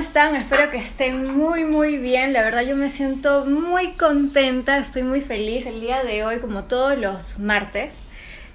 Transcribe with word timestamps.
están? 0.00 0.34
Espero 0.34 0.70
que 0.70 0.78
estén 0.78 1.36
muy 1.36 1.64
muy 1.64 1.98
bien. 1.98 2.32
La 2.32 2.42
verdad 2.42 2.62
yo 2.62 2.74
me 2.74 2.88
siento 2.88 3.44
muy 3.44 3.88
contenta, 3.92 4.78
estoy 4.78 5.02
muy 5.02 5.20
feliz. 5.20 5.66
El 5.66 5.80
día 5.80 6.02
de 6.02 6.24
hoy, 6.24 6.38
como 6.38 6.64
todos 6.64 6.98
los 6.98 7.38
martes, 7.38 7.90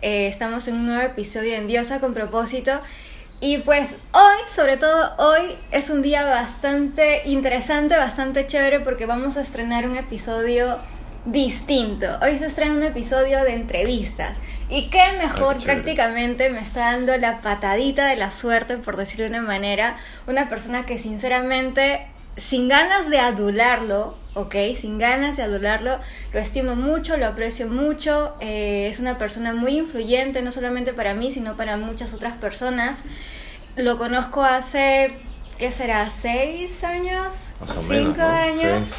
eh, 0.01 0.27
estamos 0.27 0.67
en 0.67 0.75
un 0.75 0.87
nuevo 0.87 1.03
episodio 1.03 1.53
en 1.53 1.67
Diosa 1.67 1.99
con 1.99 2.15
propósito. 2.15 2.71
Y 3.41 3.59
pues 3.59 3.97
hoy, 4.11 4.37
sobre 4.55 4.77
todo 4.77 5.13
hoy, 5.19 5.43
es 5.71 5.91
un 5.91 6.01
día 6.01 6.23
bastante 6.23 7.21
interesante, 7.25 7.95
bastante 7.95 8.47
chévere 8.47 8.79
porque 8.79 9.05
vamos 9.05 9.37
a 9.37 9.41
estrenar 9.41 9.87
un 9.87 9.97
episodio 9.97 10.79
distinto. 11.25 12.07
Hoy 12.23 12.39
se 12.39 12.47
estrena 12.47 12.73
un 12.73 12.83
episodio 12.83 13.43
de 13.43 13.53
entrevistas. 13.53 14.35
Y 14.67 14.89
qué 14.89 15.13
mejor 15.19 15.63
prácticamente 15.63 16.49
me 16.49 16.59
está 16.59 16.91
dando 16.91 17.15
la 17.17 17.41
patadita 17.41 18.07
de 18.07 18.15
la 18.15 18.31
suerte, 18.31 18.77
por 18.77 18.97
decirlo 18.97 19.25
de 19.25 19.29
una 19.29 19.41
manera, 19.41 19.97
una 20.25 20.49
persona 20.49 20.85
que 20.87 20.97
sinceramente, 20.97 22.07
sin 22.35 22.67
ganas 22.67 23.09
de 23.09 23.19
adularlo, 23.19 24.17
¿ok? 24.33 24.55
Sin 24.75 24.97
ganas 24.97 25.37
de 25.37 25.43
adularlo, 25.43 25.99
lo 26.33 26.39
estimo 26.39 26.75
mucho, 26.75 27.15
lo 27.17 27.27
aprecio 27.27 27.67
mucho, 27.67 28.35
eh, 28.39 28.87
es 28.89 28.99
una 28.99 29.19
persona 29.19 29.53
muy 29.53 29.77
influyente, 29.77 30.41
no 30.41 30.51
solamente 30.51 30.93
para 30.93 31.13
mí, 31.13 31.31
sino 31.31 31.55
para 31.55 31.77
muchas 31.77 32.13
otras 32.15 32.33
personas. 32.33 33.03
Lo 33.75 33.99
conozco 33.99 34.43
hace, 34.43 35.19
¿qué 35.59 35.71
será? 35.71 36.09
¿Seis 36.09 36.83
años? 36.83 37.53
¿Cinco 37.87 38.21
años? 38.21 38.89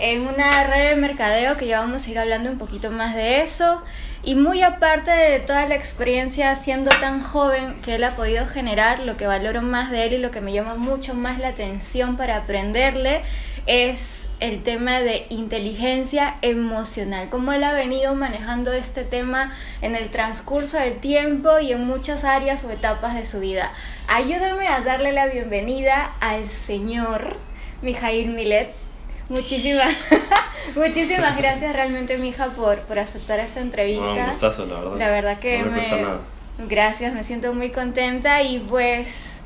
En 0.00 0.22
una 0.22 0.66
red 0.66 0.90
de 0.90 0.96
mercadeo 0.96 1.56
que 1.56 1.68
ya 1.68 1.78
vamos 1.78 2.06
a 2.06 2.10
ir 2.10 2.18
hablando 2.18 2.50
un 2.50 2.58
poquito 2.58 2.90
más 2.90 3.14
de 3.14 3.42
eso. 3.42 3.80
Y 4.26 4.36
muy 4.36 4.62
aparte 4.62 5.10
de 5.10 5.38
toda 5.38 5.68
la 5.68 5.74
experiencia 5.74 6.56
siendo 6.56 6.90
tan 6.98 7.22
joven 7.22 7.74
que 7.84 7.96
él 7.96 8.04
ha 8.04 8.16
podido 8.16 8.46
generar, 8.46 9.00
lo 9.00 9.18
que 9.18 9.26
valoro 9.26 9.60
más 9.60 9.90
de 9.90 10.06
él 10.06 10.14
y 10.14 10.18
lo 10.18 10.30
que 10.30 10.40
me 10.40 10.52
llama 10.52 10.76
mucho 10.76 11.12
más 11.12 11.38
la 11.38 11.48
atención 11.48 12.16
para 12.16 12.38
aprenderle 12.38 13.20
es 13.66 14.30
el 14.40 14.62
tema 14.62 15.00
de 15.00 15.26
inteligencia 15.28 16.36
emocional, 16.40 17.28
cómo 17.28 17.52
él 17.52 17.64
ha 17.64 17.74
venido 17.74 18.14
manejando 18.14 18.72
este 18.72 19.04
tema 19.04 19.52
en 19.82 19.94
el 19.94 20.08
transcurso 20.10 20.78
del 20.78 21.00
tiempo 21.00 21.58
y 21.58 21.72
en 21.72 21.84
muchas 21.84 22.24
áreas 22.24 22.64
o 22.64 22.70
etapas 22.70 23.14
de 23.14 23.26
su 23.26 23.40
vida. 23.40 23.72
Ayúdame 24.08 24.68
a 24.68 24.80
darle 24.80 25.12
la 25.12 25.26
bienvenida 25.26 26.14
al 26.20 26.48
señor 26.48 27.36
Mijail 27.82 28.30
Milet. 28.30 28.83
Muchísimas, 29.28 29.94
muchísimas 30.76 31.36
gracias 31.36 31.72
realmente, 31.72 32.18
mija, 32.18 32.48
por, 32.50 32.80
por 32.80 32.98
aceptar 32.98 33.40
esta 33.40 33.60
entrevista. 33.60 34.04
No, 34.04 34.66
la 34.66 34.80
verdad. 34.80 34.98
La 34.98 35.08
verdad 35.10 35.38
que 35.38 35.62
me, 35.62 35.70
me 35.70 36.66
Gracias, 36.68 37.12
me 37.12 37.24
siento 37.24 37.52
muy 37.52 37.70
contenta 37.70 38.42
y 38.42 38.60
pues 38.60 39.40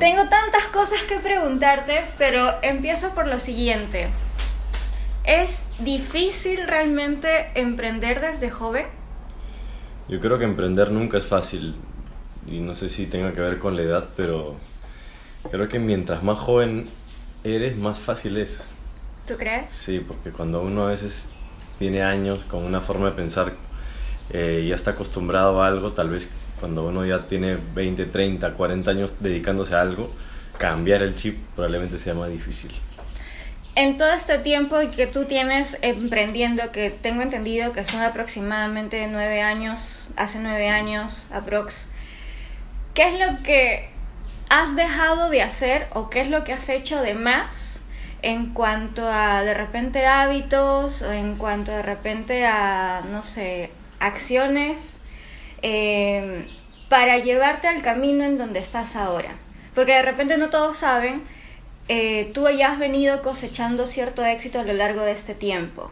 tengo 0.00 0.22
tantas 0.22 0.64
cosas 0.72 1.00
que 1.08 1.16
preguntarte, 1.16 2.04
pero 2.18 2.54
empiezo 2.62 3.10
por 3.10 3.28
lo 3.28 3.38
siguiente. 3.38 4.08
¿Es 5.24 5.60
difícil 5.78 6.66
realmente 6.66 7.50
emprender 7.54 8.20
desde 8.20 8.50
joven? 8.50 8.86
Yo 10.08 10.20
creo 10.20 10.38
que 10.38 10.44
emprender 10.44 10.90
nunca 10.90 11.18
es 11.18 11.26
fácil 11.26 11.76
y 12.46 12.60
no 12.60 12.74
sé 12.74 12.88
si 12.88 13.06
tenga 13.06 13.32
que 13.32 13.40
ver 13.40 13.58
con 13.58 13.76
la 13.76 13.82
edad, 13.82 14.08
pero 14.16 14.56
creo 15.50 15.68
que 15.68 15.78
mientras 15.78 16.22
más 16.22 16.38
joven 16.38 16.88
eres, 17.44 17.76
más 17.76 17.98
fácil 17.98 18.36
es. 18.36 18.70
¿Tú 19.26 19.36
crees? 19.36 19.72
Sí, 19.72 19.98
porque 19.98 20.30
cuando 20.30 20.62
uno 20.62 20.86
a 20.86 20.90
veces 20.90 21.30
tiene 21.78 22.02
años 22.02 22.44
con 22.44 22.64
una 22.64 22.80
forma 22.80 23.06
de 23.06 23.12
pensar 23.12 23.54
eh, 24.30 24.62
y 24.64 24.68
ya 24.68 24.76
está 24.76 24.92
acostumbrado 24.92 25.62
a 25.62 25.66
algo, 25.66 25.92
tal 25.92 26.10
vez 26.10 26.30
cuando 26.60 26.86
uno 26.86 27.04
ya 27.04 27.20
tiene 27.20 27.56
20, 27.56 28.06
30, 28.06 28.54
40 28.54 28.90
años 28.90 29.14
dedicándose 29.20 29.74
a 29.74 29.80
algo, 29.80 30.10
cambiar 30.58 31.02
el 31.02 31.16
chip 31.16 31.38
probablemente 31.54 31.98
sea 31.98 32.14
más 32.14 32.30
difícil. 32.30 32.70
En 33.74 33.98
todo 33.98 34.12
este 34.12 34.38
tiempo 34.38 34.76
que 34.94 35.06
tú 35.06 35.24
tienes 35.24 35.76
emprendiendo, 35.82 36.70
que 36.72 36.90
tengo 36.90 37.20
entendido 37.20 37.72
que 37.72 37.84
son 37.84 38.02
aproximadamente 38.02 39.06
nueve 39.10 39.42
años, 39.42 40.12
hace 40.16 40.38
nueve 40.38 40.68
años 40.68 41.26
aprox, 41.32 41.88
¿qué 42.94 43.08
es 43.08 43.20
lo 43.20 43.42
que 43.42 43.90
has 44.48 44.76
dejado 44.76 45.28
de 45.30 45.42
hacer 45.42 45.88
o 45.92 46.08
qué 46.08 46.20
es 46.20 46.30
lo 46.30 46.44
que 46.44 46.52
has 46.52 46.68
hecho 46.68 47.02
de 47.02 47.14
más 47.14 47.82
en 48.22 48.52
cuanto 48.52 49.08
a 49.08 49.42
de 49.42 49.54
repente 49.54 50.06
hábitos 50.06 51.02
o 51.02 51.12
en 51.12 51.36
cuanto 51.36 51.72
de 51.72 51.82
repente 51.82 52.46
a, 52.46 53.02
no 53.10 53.22
sé, 53.22 53.70
acciones 54.00 55.00
eh, 55.62 56.44
para 56.88 57.18
llevarte 57.18 57.68
al 57.68 57.82
camino 57.82 58.24
en 58.24 58.38
donde 58.38 58.60
estás 58.60 58.96
ahora. 58.96 59.36
Porque 59.74 59.92
de 59.92 60.02
repente 60.02 60.38
no 60.38 60.50
todos 60.50 60.78
saben, 60.78 61.22
eh, 61.88 62.30
tú 62.34 62.48
ya 62.48 62.72
has 62.72 62.78
venido 62.78 63.22
cosechando 63.22 63.86
cierto 63.86 64.24
éxito 64.24 64.60
a 64.60 64.64
lo 64.64 64.72
largo 64.72 65.02
de 65.02 65.12
este 65.12 65.34
tiempo. 65.34 65.90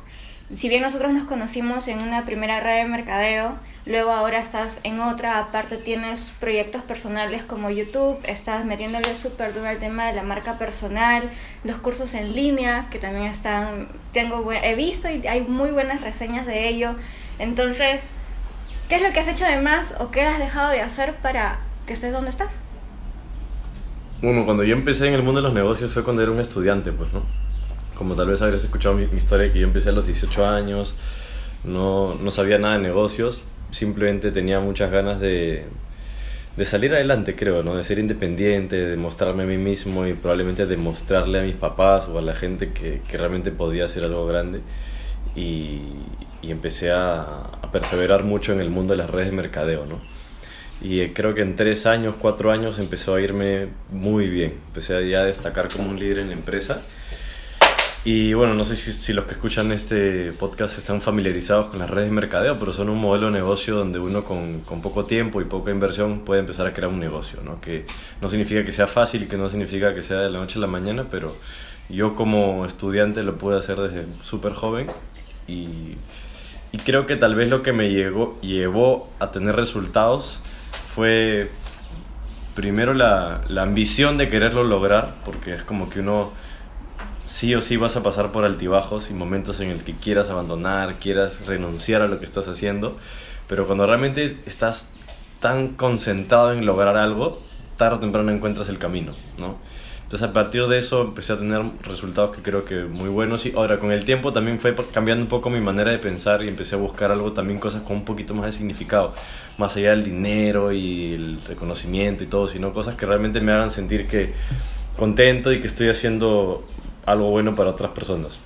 Si 0.55 0.69
bien 0.69 0.83
nosotros 0.83 1.13
nos 1.13 1.25
conocimos 1.25 1.89
en 1.89 2.03
una 2.03 2.25
primera 2.25 2.61
red 2.61 2.83
de 2.83 2.85
mercadeo, 2.89 3.59
luego 3.87 4.11
ahora 4.11 4.39
estás 4.39 4.81
en 4.83 5.01
otra, 5.01 5.39
aparte 5.39 5.77
tienes 5.77 6.33
proyectos 6.41 6.83
personales 6.83 7.43
como 7.43 7.71
YouTube, 7.71 8.19
estás 8.25 8.65
metiéndole 8.65 9.15
súper 9.15 9.53
duro 9.53 9.69
al 9.69 9.79
tema 9.79 10.07
de 10.07 10.15
la 10.15 10.23
marca 10.23 10.59
personal, 10.59 11.31
los 11.65 11.77
cursos 11.77 12.15
en 12.15 12.35
línea, 12.35 12.89
que 12.91 12.99
también 12.99 13.27
están, 13.27 13.89
tengo, 14.13 14.51
he 14.53 14.75
visto 14.75 15.09
y 15.11 15.27
hay 15.27 15.43
muy 15.43 15.71
buenas 15.71 16.01
reseñas 16.01 16.47
de 16.47 16.69
ello. 16.69 16.95
Entonces, 17.39 18.11
¿qué 18.89 18.97
es 18.97 19.03
lo 19.03 19.11
que 19.13 19.21
has 19.21 19.29
hecho 19.29 19.45
de 19.45 19.61
más 19.61 19.95
o 20.01 20.11
qué 20.11 20.23
has 20.23 20.39
dejado 20.39 20.71
de 20.71 20.81
hacer 20.81 21.17
para 21.17 21.59
que 21.87 21.93
estés 21.93 22.13
donde 22.13 22.31
estás? 22.31 22.57
Bueno, 24.23 24.47
cuando 24.47 24.65
yo 24.65 24.75
empecé 24.75 25.09
en 25.09 25.15
el 25.15 25.23
mundo 25.23 25.43
de 25.43 25.49
los 25.49 25.55
negocios 25.55 25.93
fue 25.93 26.03
cuando 26.03 26.23
era 26.23 26.33
un 26.33 26.41
estudiante, 26.41 26.93
pues, 26.93 27.13
¿no? 27.13 27.23
Como 27.95 28.15
tal 28.15 28.29
vez 28.29 28.41
habrías 28.41 28.65
escuchado 28.65 28.95
mi, 28.95 29.07
mi 29.09 29.19
historia, 29.19 29.53
que 29.53 29.59
yo 29.59 29.67
empecé 29.67 29.91
a 29.91 29.93
los 29.93 30.07
18 30.07 30.47
años, 30.47 30.95
no, 31.65 32.15
no 32.15 32.31
sabía 32.31 32.59
nada 32.59 32.75
de 32.75 32.81
negocios, 32.81 33.45
simplemente 33.75 34.31
tenía 34.31 34.61
muchas 34.61 34.91
ganas 34.91 35.21
de, 35.21 35.65
de 36.57 36.65
salir 36.65 36.95
adelante, 36.95 37.35
creo, 37.35 37.63
¿no? 37.63 37.75
De 37.75 37.83
ser 37.83 37.99
independiente, 37.99 38.77
de 38.77 38.91
demostrarme 38.91 39.43
a 39.43 39.47
mí 39.47 39.59
mismo 39.59 40.07
y 40.07 40.15
probablemente 40.15 40.67
demostrarle 40.67 41.41
a 41.41 41.43
mis 41.43 41.57
papás 41.57 42.09
o 42.09 42.19
a 42.19 42.23
la 42.23 42.35
gente 42.35 42.73
que, 42.73 43.03
que 43.07 43.19
realmente 43.19 43.51
podía 43.51 43.85
hacer 43.87 44.05
algo 44.05 44.27
grande. 44.27 44.61
Y, 45.35 45.81
y 46.43 46.51
empecé 46.53 46.93
a, 46.93 47.23
a, 47.23 47.73
perseverar 47.73 48.23
mucho 48.23 48.53
en 48.53 48.61
el 48.61 48.71
mundo 48.71 48.93
de 48.93 48.99
las 48.99 49.11
redes 49.11 49.27
de 49.31 49.33
mercadeo, 49.33 49.87
¿no? 49.87 50.01
Y 50.81 51.01
eh, 51.01 51.13
creo 51.13 51.35
que 51.35 51.43
en 51.43 51.57
tres 51.57 51.87
años, 51.87 52.15
cuatro 52.21 52.53
años 52.53 52.79
empezó 52.79 53.15
a 53.15 53.21
irme 53.21 53.69
muy 53.91 54.29
bien. 54.29 54.55
Empecé 54.69 55.09
ya 55.09 55.21
a 55.21 55.25
destacar 55.25 55.69
como 55.69 55.91
un 55.91 55.99
líder 55.99 56.21
en 56.21 56.29
la 56.29 56.35
empresa 56.35 56.83
y 58.07 58.35
bueno, 58.35 58.53
no 58.53 58.65
sé 58.65 58.77
si, 58.77 58.93
si, 58.93 59.15
los 59.15 59.25
que 59.25 59.33
escuchan 59.33 59.73
este 59.73 60.33
podcast 60.33 60.77
están 60.77 61.01
familiarizados 61.01 61.69
con 61.69 61.79
las 61.79 61.89
redes 61.89 62.11
de 62.11 62.15
mercadeo, 62.15 62.59
pero 62.59 62.75
son 62.75 62.91
un 62.91 62.99
modelo 62.99 63.29
de 63.29 63.33
negocio 63.33 63.77
donde 63.77 63.99
uno 63.99 64.25
con, 64.25 64.61
con, 64.61 64.83
poco 64.83 65.07
tiempo 65.07 65.41
y 65.41 65.47
poca 65.47 65.71
inversión 65.71 66.21
puede 66.21 66.41
empezar 66.41 66.67
a 66.67 66.75
crear 66.75 66.91
un 66.91 67.01
negocio, 67.01 67.41
¿no? 67.43 67.63
Que 67.63 67.87
no 68.21 68.29
significa 68.29 68.63
que 68.63 68.73
sea 68.73 68.87
fácil 68.87 69.27
que 69.27 69.39
no 69.39 69.49
significa 69.49 69.95
que 69.95 70.03
sea 70.03 70.19
de 70.19 70.29
la 70.29 70.39
noche 70.39 70.59
a 70.59 70.61
la 70.61 70.67
mañana, 70.67 71.07
pero 71.11 71.35
yo 71.89 72.15
como 72.15 72.67
estudiante 72.67 73.23
lo 73.23 73.39
pude 73.39 73.59
hacer 73.59 73.79
desde 73.79 74.05
súper 74.23 74.53
joven 74.53 74.87
y, 75.49 75.97
y, 76.73 76.79
creo 76.85 77.07
que 77.07 77.17
tal 77.17 77.35
vez 77.35 77.49
lo 77.49 77.63
que 77.63 77.73
me 77.73 77.91
llegó, 77.91 78.39
llevó 78.43 79.09
a 79.19 79.31
tener 79.31 79.57
resultados 79.57 80.41
fue 80.83 81.51
primero 82.55 82.93
la, 82.93 83.45
la 83.49 83.63
ambición 83.63 84.19
de 84.19 84.29
quererlo 84.29 84.63
lograr, 84.63 85.15
porque 85.25 85.55
es 85.55 85.65
como 85.65 85.89
que 85.89 86.01
uno 86.01 86.33
sí 87.27 87.55
o 87.55 87.63
sí 87.63 87.77
vas 87.77 87.97
a 87.97 88.03
pasar 88.03 88.33
por 88.33 88.45
altibajos 88.45 89.11
y 89.11 89.15
momentos 89.15 89.61
en 89.61 89.71
el 89.71 89.83
que 89.83 89.95
quieras 89.95 90.31
abandonar, 90.31 90.99
quieras 90.99 91.47
renunciar 91.47 92.03
a 92.03 92.09
lo 92.09 92.19
que 92.19 92.25
estás 92.25 92.49
haciendo, 92.49 92.97
pero 93.49 93.67
cuando 93.67 93.87
realmente 93.87 94.39
estás 94.47 94.95
tan 95.41 95.69
concentrado 95.69 96.53
en 96.53 96.67
lograr 96.67 96.97
algo, 96.97 97.41
tarde 97.77 97.97
o 97.97 98.01
temprano 98.01 98.31
encuentras 98.31 98.69
el 98.69 98.79
camino, 98.79 99.15
¿no? 99.39 99.57
Entonces 100.05 100.29
a 100.29 100.33
partir 100.35 100.67
de 100.67 100.79
eso 100.79 101.01
empecé 101.03 101.33
a 101.33 101.39
tener 101.39 101.63
resultados 101.83 102.37
que 102.37 102.43
creo 102.43 102.65
que 102.65 102.85
muy 102.85 103.09
buenos 103.09 103.47
y 103.47 103.53
ahora 103.57 103.81
con 103.81 103.91
el 103.91 104.05
tiempo 104.05 104.33
también 104.35 104.61
fue 104.61 104.77
cambiando 104.93 105.25
un 105.25 105.29
poco 105.29 105.49
mi 105.49 105.61
manera 105.61 105.91
de 105.91 105.99
pensar 105.99 106.45
y 106.45 106.49
empecé 106.49 106.75
a 106.75 106.79
buscar 106.79 107.11
algo 107.11 107.33
también 107.33 107.59
cosas 107.59 107.83
con 107.83 107.97
un 107.97 108.05
poquito 108.05 108.35
más 108.35 108.47
de 108.47 108.53
significado, 108.53 109.15
más 109.57 109.75
allá 109.77 109.91
del 109.91 110.05
dinero 110.05 110.73
y 110.73 111.15
el 111.15 111.41
reconocimiento 111.49 112.23
y 112.23 112.27
todo, 112.27 112.49
sino 112.49 112.75
cosas 112.75 112.97
que 112.97 113.07
realmente 113.07 113.41
me 113.41 113.53
hagan 113.53 113.71
sentir 113.71 114.07
que 114.07 114.35
contento 114.97 115.53
y 115.53 115.61
que 115.61 115.67
estoy 115.67 115.89
haciendo 115.89 116.65
algo 117.07 117.31
bueno 117.31 117.55
para 117.55 117.71
otras 117.71 117.93
personas. 117.93 118.41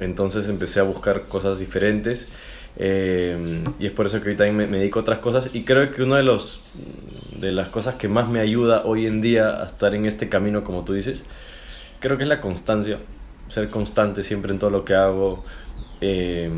Entonces 0.00 0.48
empecé 0.48 0.80
a 0.80 0.82
buscar 0.82 1.26
cosas 1.26 1.58
diferentes 1.58 2.28
eh, 2.78 3.64
y 3.78 3.86
es 3.86 3.92
por 3.92 4.06
eso 4.06 4.18
que 4.18 4.24
ahorita 4.24 4.44
me, 4.52 4.66
me, 4.66 4.78
dedico 4.78 4.98
a 4.98 5.02
otras 5.02 5.20
cosas 5.20 5.50
y 5.54 5.64
creo 5.64 5.90
que 5.92 6.02
una 6.02 6.18
de, 6.18 6.24
los, 6.24 6.60
de 7.38 7.50
las 7.50 7.68
cosas 7.68 7.94
que 7.94 8.08
más 8.08 8.28
me 8.28 8.40
ayuda 8.40 8.84
hoy 8.84 9.06
en 9.06 9.22
día 9.22 9.62
a 9.62 9.66
estar 9.66 9.94
en 9.94 10.04
este 10.04 10.28
camino, 10.28 10.62
como 10.62 10.84
tú 10.84 10.92
dices, 10.92 11.24
creo 12.00 12.18
que 12.18 12.24
es 12.24 12.28
la 12.28 12.40
constancia, 12.40 12.98
ser 13.48 13.70
constante 13.70 14.22
siempre 14.22 14.52
en 14.52 14.58
todo 14.58 14.70
lo 14.70 14.84
que 14.84 14.94
hago. 14.94 15.44
Eh, 16.02 16.50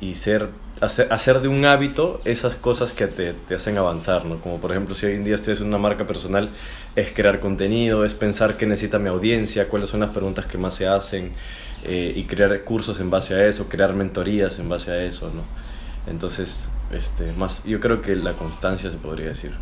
y 0.00 0.14
ser 0.14 0.50
hacer, 0.80 1.10
hacer, 1.10 1.40
de 1.40 1.48
un 1.48 1.64
hábito 1.64 2.20
esas 2.24 2.56
cosas 2.56 2.92
que 2.92 3.06
te, 3.06 3.32
te, 3.32 3.54
hacen 3.54 3.78
avanzar, 3.78 4.24
¿no? 4.26 4.40
Como 4.40 4.60
por 4.60 4.70
ejemplo, 4.70 4.94
si 4.94 5.06
hoy 5.06 5.14
en 5.14 5.24
día 5.24 5.34
estoy 5.34 5.54
haciendo 5.54 5.76
una 5.76 5.82
marca 5.82 6.06
personal, 6.06 6.50
es 6.94 7.12
crear 7.12 7.40
contenido, 7.40 8.04
es 8.04 8.14
pensar 8.14 8.56
qué 8.56 8.66
necesita 8.66 8.98
mi 8.98 9.08
audiencia, 9.08 9.68
cuáles 9.68 9.88
son 9.88 10.00
las 10.00 10.10
preguntas 10.10 10.46
que 10.46 10.58
más 10.58 10.74
se 10.74 10.86
hacen 10.86 11.32
eh, 11.84 12.12
y 12.14 12.24
crear 12.24 12.62
cursos 12.64 13.00
en 13.00 13.10
base 13.10 13.34
a 13.34 13.46
eso, 13.46 13.68
crear 13.68 13.94
mentorías 13.94 14.58
en 14.58 14.68
base 14.68 14.90
a 14.90 15.02
eso, 15.02 15.30
¿no? 15.34 15.44
Entonces, 16.10 16.70
este, 16.92 17.32
más, 17.32 17.64
yo 17.64 17.80
creo 17.80 18.00
que 18.00 18.14
la 18.14 18.34
constancia 18.34 18.90
se 18.90 18.96
podría 18.96 19.28
decir. 19.28 19.52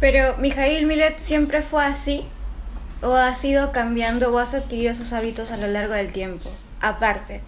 Pero, 0.00 0.36
Mijail 0.38 0.86
Milet 0.86 1.18
siempre 1.18 1.62
fue 1.62 1.84
así, 1.84 2.24
o 3.02 3.14
ha 3.14 3.34
sido 3.34 3.72
cambiando, 3.72 4.32
o 4.32 4.38
has 4.38 4.54
adquirido 4.54 4.92
esos 4.92 5.12
hábitos 5.12 5.50
a 5.50 5.56
lo 5.56 5.66
largo 5.66 5.94
del 5.94 6.12
tiempo. 6.12 6.50
Aparte, 6.80 7.40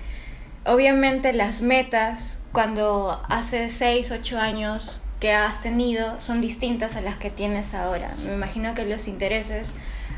obviamente 0.64 1.32
las 1.32 1.62
metas 1.62 2.40
cuando 2.52 3.22
hace 3.28 3.68
6, 3.68 4.10
8 4.10 4.38
años 4.38 5.02
que 5.20 5.32
has 5.32 5.62
tenido 5.62 6.20
son 6.20 6.40
distintas 6.40 6.96
a 6.96 7.00
las 7.00 7.16
que 7.16 7.30
tienes 7.30 7.74
ahora. 7.74 8.14
Me 8.24 8.34
imagino 8.34 8.74
que 8.74 8.86
los 8.86 9.06
intereses 9.06 9.74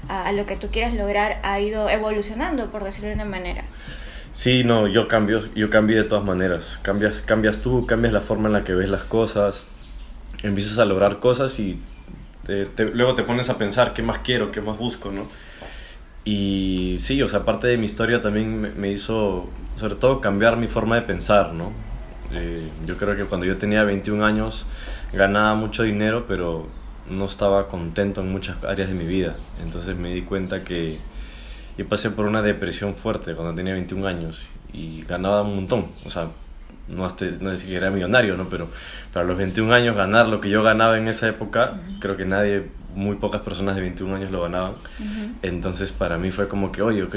a, 0.09 0.33
lo 0.33 0.47
que 0.47 0.56
tú 0.56 0.69
quieras 0.69 0.94
lograr 0.94 1.41
ha 1.43 1.61
ido 1.61 1.89
evolucionando, 1.89 2.71
por 2.71 2.85
decirlo 2.85 3.09
de 3.09 3.15
una 3.15 3.25
manera. 3.25 3.65
Sí, 4.33 4.65
no, 4.65 4.87
yo 4.87 5.09
cambio, 5.09 5.43
yo 5.55 5.69
cambié 5.69 5.97
de 5.97 6.05
todas 6.05 6.25
maneras. 6.25 6.79
Cambias, 6.83 7.21
cambias 7.23 7.59
tú, 7.61 7.87
cambias 7.87 8.12
la 8.12 8.21
forma 8.21 8.47
en 8.47 8.55
la 8.55 8.65
que 8.65 8.75
ves 8.75 8.88
las 8.88 9.05
cosas, 9.05 9.67
empiezas 10.43 10.79
a 10.79 10.85
lograr 10.85 11.19
cosas 11.19 11.59
y 11.59 11.81
te, 12.45 12.67
te, 12.67 12.87
luego 12.87 13.15
te 13.15 13.25
pones 13.25 13.50
a 13.50 13.59
pensar 13.59 13.93
qué 13.93 14.03
más 14.03 14.21
quiero, 14.21 14.50
qué 14.50 14.61
más 14.61 14.79
busco, 14.79 15.11
¿no? 15.11 15.29
Y 16.25 16.97
sí, 17.01 17.21
o 17.23 17.29
sea, 17.29 17.45
parte 17.45 17.67
de 17.67 17.77
mi 17.77 17.87
historia 17.87 18.21
también 18.21 18.79
me, 18.81 18.91
hizo, 18.91 19.49
sobre 19.75 19.97
todo, 19.97 20.21
cambiar 20.21 20.57
mi 20.57 20.69
forma 20.69 20.97
de 20.97 21.03
pensar, 21.03 21.53
¿no? 21.53 21.73
Eh, 22.33 22.69
yo 22.87 22.97
creo 22.97 23.17
que 23.17 23.25
cuando 23.25 23.47
yo 23.47 23.59
tenía 23.59 23.83
21 23.85 24.25
años 24.25 24.67
ganaba 25.13 25.55
mucho 25.55 25.83
dinero, 25.83 26.25
pero 26.27 26.67
no 27.11 27.25
estaba 27.25 27.69
contento 27.69 28.21
en 28.21 28.31
muchas 28.31 28.63
áreas 28.65 28.89
de 28.89 28.95
mi 28.95 29.05
vida. 29.05 29.37
Entonces 29.63 29.97
me 29.97 30.15
di 30.15 30.23
cuenta 30.23 30.63
que 30.63 30.99
yo 31.77 31.87
pasé 31.87 32.11
por 32.11 32.27
una 32.27 32.41
depresión 32.43 32.95
fuerte 32.95 33.35
cuando 33.35 33.55
tenía 33.55 33.75
21 33.75 34.07
años 34.07 34.47
y 34.73 35.03
ganaba 35.03 35.43
un 35.43 35.57
montón. 35.57 35.89
O 36.05 36.11
sea, 36.11 36.29
no, 36.88 37.06
hasta, 37.06 37.26
no 37.40 37.50
decir 37.50 37.69
que 37.70 37.76
era 37.76 37.90
millonario, 37.90 38.37
¿no? 38.37 38.49
Pero 38.49 38.69
para 39.12 39.25
los 39.26 39.37
21 39.37 39.73
años 39.73 39.96
ganar 39.96 40.29
lo 40.29 40.40
que 40.40 40.50
yo 40.50 40.62
ganaba 40.62 40.99
en 40.99 41.08
esa 41.08 41.29
época, 41.29 41.75
uh 41.75 41.76
-huh. 41.76 41.99
creo 42.00 42.17
que 42.17 42.25
nadie, 42.25 42.69
muy 42.94 43.17
pocas 43.17 43.40
personas 43.40 43.75
de 43.76 43.82
21 43.82 44.17
años 44.17 44.31
lo 44.31 44.43
ganaban. 44.43 44.73
Uh 44.73 45.02
-huh. 45.02 45.34
Entonces 45.43 45.93
para 45.93 46.19
mí 46.19 46.31
fue 46.31 46.49
como 46.49 46.73
que, 46.73 46.82
oye, 46.82 47.02
ok, 47.02 47.14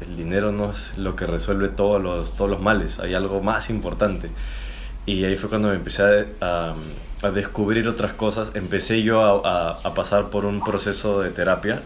el 0.00 0.16
dinero 0.16 0.52
no 0.52 0.70
es 0.70 0.96
lo 0.98 1.14
que 1.16 1.26
resuelve 1.26 1.68
todos 1.68 2.02
los, 2.02 2.34
todos 2.36 2.50
los 2.50 2.60
males, 2.60 2.98
hay 2.98 3.14
algo 3.14 3.40
más 3.40 3.70
importante. 3.70 4.30
Y 5.04 5.24
ahí 5.24 5.36
fue 5.36 5.48
cuando 5.48 5.68
me 5.68 5.74
empecé 5.74 6.02
a, 6.40 6.74
a, 7.20 7.26
a 7.26 7.30
descubrir 7.32 7.88
otras 7.88 8.12
cosas. 8.12 8.52
Empecé 8.54 9.02
yo 9.02 9.44
a, 9.44 9.70
a, 9.70 9.94
pasar 9.94 10.30
por 10.30 10.44
un 10.44 10.62
proceso 10.62 11.20
de 11.20 11.30
terapia 11.30 11.82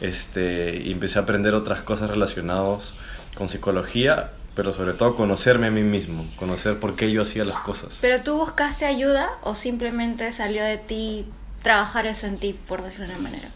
este, 0.00 0.80
y 0.82 0.92
empecé 0.92 1.18
a 1.18 1.22
aprender 1.22 1.54
otras 1.54 1.82
cosas 1.82 2.08
relacionadas 2.08 2.94
con 3.34 3.48
psicología, 3.48 4.30
pero 4.56 4.72
sobre 4.72 4.94
todo 4.94 5.14
conocerme 5.14 5.66
a 5.66 5.70
mí 5.70 5.82
mismo, 5.82 6.26
conocer 6.36 6.80
por 6.80 6.96
qué 6.96 7.12
yo 7.12 7.22
hacía 7.22 7.44
las 7.44 7.58
cosas. 7.58 7.98
¿Pero 8.00 8.22
tú 8.22 8.38
buscaste 8.38 8.86
ayuda 8.86 9.28
o 9.42 9.54
simplemente 9.54 10.32
salió 10.32 10.64
de 10.64 10.78
ti 10.78 11.26
trabajar 11.62 12.06
eso 12.06 12.26
en 12.26 12.38
ti, 12.38 12.58
por 12.66 12.82
decirlo 12.82 13.06
de 13.06 13.12
una 13.12 13.22
manera? 13.22 13.50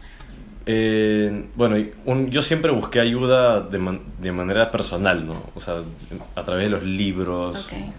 Eh, 0.67 1.47
bueno, 1.57 1.77
un, 2.05 2.31
yo 2.31 2.43
siempre 2.43 2.71
busqué 2.71 3.01
ayuda 3.01 3.63
de, 3.63 3.79
man, 3.79 4.03
de, 4.21 4.31
manera 4.31 4.71
personal, 4.71 5.27
¿no? 5.27 5.43
O 5.55 5.61
sea, 5.61 5.77
a 6.35 6.43
través 6.43 6.65
de 6.65 6.71
los 6.71 6.83
libros. 6.85 7.67
Okay. 7.67 7.93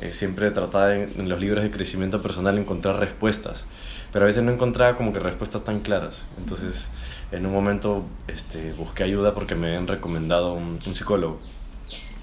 Eh, 0.00 0.12
siempre 0.12 0.50
trataba 0.52 0.94
en, 0.94 1.12
en, 1.18 1.28
los 1.28 1.40
libros 1.40 1.64
de 1.64 1.72
crecimiento 1.72 2.22
personal 2.22 2.56
encontrar 2.56 3.00
respuestas, 3.00 3.66
pero 4.12 4.24
a 4.24 4.26
veces 4.26 4.44
no 4.44 4.52
encontraba 4.52 4.96
como 4.96 5.12
que 5.12 5.18
respuestas 5.18 5.64
tan 5.64 5.80
claras. 5.80 6.24
Entonces, 6.38 6.90
en 7.30 7.44
un 7.44 7.52
momento 7.52 8.04
este, 8.28 8.72
busqué 8.72 9.02
ayuda 9.02 9.34
porque 9.34 9.54
me 9.54 9.66
habían 9.66 9.86
recomendado 9.86 10.54
un, 10.54 10.78
un 10.86 10.94
psicólogo. 10.94 11.40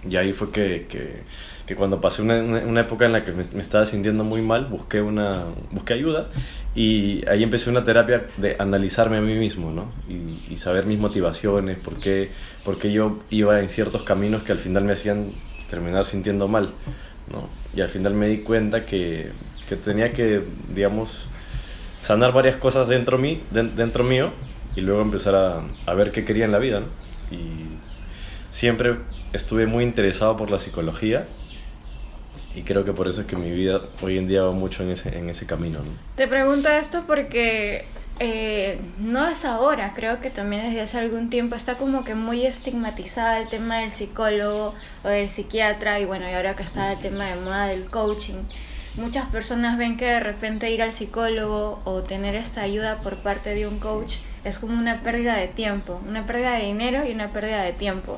Y 0.10 0.18
ahí 0.18 0.34
fue 0.34 0.52
que, 0.52 0.86
que, 0.88 1.22
que 1.66 1.76
cuando 1.76 2.00
pasé 2.00 2.22
una, 2.22 2.40
una, 2.40 2.82
época 2.82 3.06
en 3.06 3.14
la 3.14 3.24
que 3.24 3.32
me, 3.32 3.44
me, 3.54 3.62
estaba 3.62 3.86
sintiendo 3.86 4.24
muy 4.24 4.42
mal, 4.42 4.66
busqué, 4.66 5.02
una, 5.02 5.46
busqué 5.72 5.94
ayuda 5.94 6.28
y 6.76 7.28
ahí 7.28 7.42
empecé 7.44 7.70
una 7.70 7.84
terapia 7.84 8.28
de 8.38 8.56
analizarme 8.60 9.18
a 9.18 9.22
mí 9.22 9.36
mismo, 9.36 9.72
¿no? 9.72 9.92
Y, 10.08 10.52
y 10.52 10.56
saber 10.58 10.86
mis 10.86 11.00
motivaciones, 11.00 11.80
por 11.80 12.00
qué, 12.00 12.30
por 12.64 12.78
qué 12.78 12.92
yo 12.92 13.20
iba 13.30 13.60
en 13.60 13.70
ciertos 13.70 14.04
caminos 14.04 14.44
que 14.44 14.52
al 14.52 14.60
final 14.60 14.84
me 14.84 14.94
hacían 14.94 15.34
terminar 15.70 16.06
sintiendo 16.06 16.48
mal, 16.48 16.74
¿no? 17.32 17.50
Y 17.76 17.82
al 17.82 17.90
final 17.90 18.14
me 18.14 18.28
di 18.28 18.40
cuenta 18.40 18.86
que, 18.86 19.32
que 19.68 19.76
tenía 19.76 20.14
que, 20.14 20.44
digamos, 20.70 21.28
sanar 22.00 22.32
varias 22.32 22.58
cosas 22.58 22.88
dentro, 22.88 23.18
mí, 23.18 23.42
dentro 23.52 24.04
mío 24.04 24.34
y 24.76 24.82
luego 24.82 25.02
empezar 25.02 25.36
a, 25.36 25.62
a 25.86 25.94
ver 25.96 26.12
qué 26.12 26.24
quería 26.24 26.46
en 26.46 26.52
la 26.52 26.60
vida, 26.60 26.82
¿no? 26.82 26.88
Y 27.36 27.66
siempre 28.50 28.96
estuve 29.36 29.66
muy 29.68 29.84
interesado 29.84 30.38
por 30.38 30.50
la 30.50 30.60
psicología 30.60 31.26
y 32.56 32.62
creo 32.62 32.86
que 32.86 32.94
por 32.94 33.08
eso 33.08 33.22
es 33.22 33.28
que 33.28 33.36
mi 33.36 33.52
vida 33.52 33.82
hoy 34.02 34.18
en 34.18 34.28
día 34.28 34.44
va 34.44 34.52
mucho 34.52 34.84
en 34.84 34.92
ese, 34.92 35.18
en 35.18 35.30
ese 35.30 35.46
camino. 35.46 35.80
¿no? 35.80 35.92
Te 36.16 36.28
pregunto 36.28 36.70
esto 36.70 37.04
porque 37.06 37.86
eh, 38.20 38.80
no 38.98 39.28
es 39.28 39.44
ahora, 39.44 39.94
creo 39.94 40.22
que 40.22 40.30
también 40.30 40.64
desde 40.64 40.82
hace 40.82 40.98
algún 40.98 41.30
tiempo 41.30 41.56
está 41.56 41.76
como 41.76 42.06
que 42.06 42.16
muy 42.16 42.46
estigmatizada 42.46 43.40
el 43.42 43.50
tema 43.50 43.80
del 43.80 43.92
psicólogo 43.92 44.74
o 45.04 45.08
del 45.08 45.28
psiquiatra 45.28 46.00
y 46.00 46.06
bueno, 46.06 46.30
y 46.30 46.34
ahora 46.34 46.56
que 46.56 46.64
está 46.64 46.94
el 46.94 47.00
tema 47.00 47.26
de 47.26 47.36
moda 47.36 47.68
del 47.68 47.90
coaching. 47.90 48.44
Muchas 48.96 49.28
personas 49.28 49.78
ven 49.78 49.98
que 49.98 50.06
de 50.06 50.22
repente 50.22 50.72
ir 50.72 50.82
al 50.82 50.94
psicólogo 50.94 51.82
o 51.84 52.04
tener 52.04 52.36
esta 52.36 52.62
ayuda 52.62 53.00
por 53.00 53.18
parte 53.18 53.54
de 53.54 53.68
un 53.68 53.80
coach 53.80 54.16
es 54.46 54.60
como 54.60 54.80
una 54.80 55.02
pérdida 55.02 55.36
de 55.36 55.50
tiempo, 55.50 56.00
una 56.08 56.26
pérdida 56.26 56.54
de 56.54 56.66
dinero 56.66 57.04
y 57.06 57.12
una 57.12 57.34
pérdida 57.34 57.64
de 57.64 57.74
tiempo. 57.74 58.18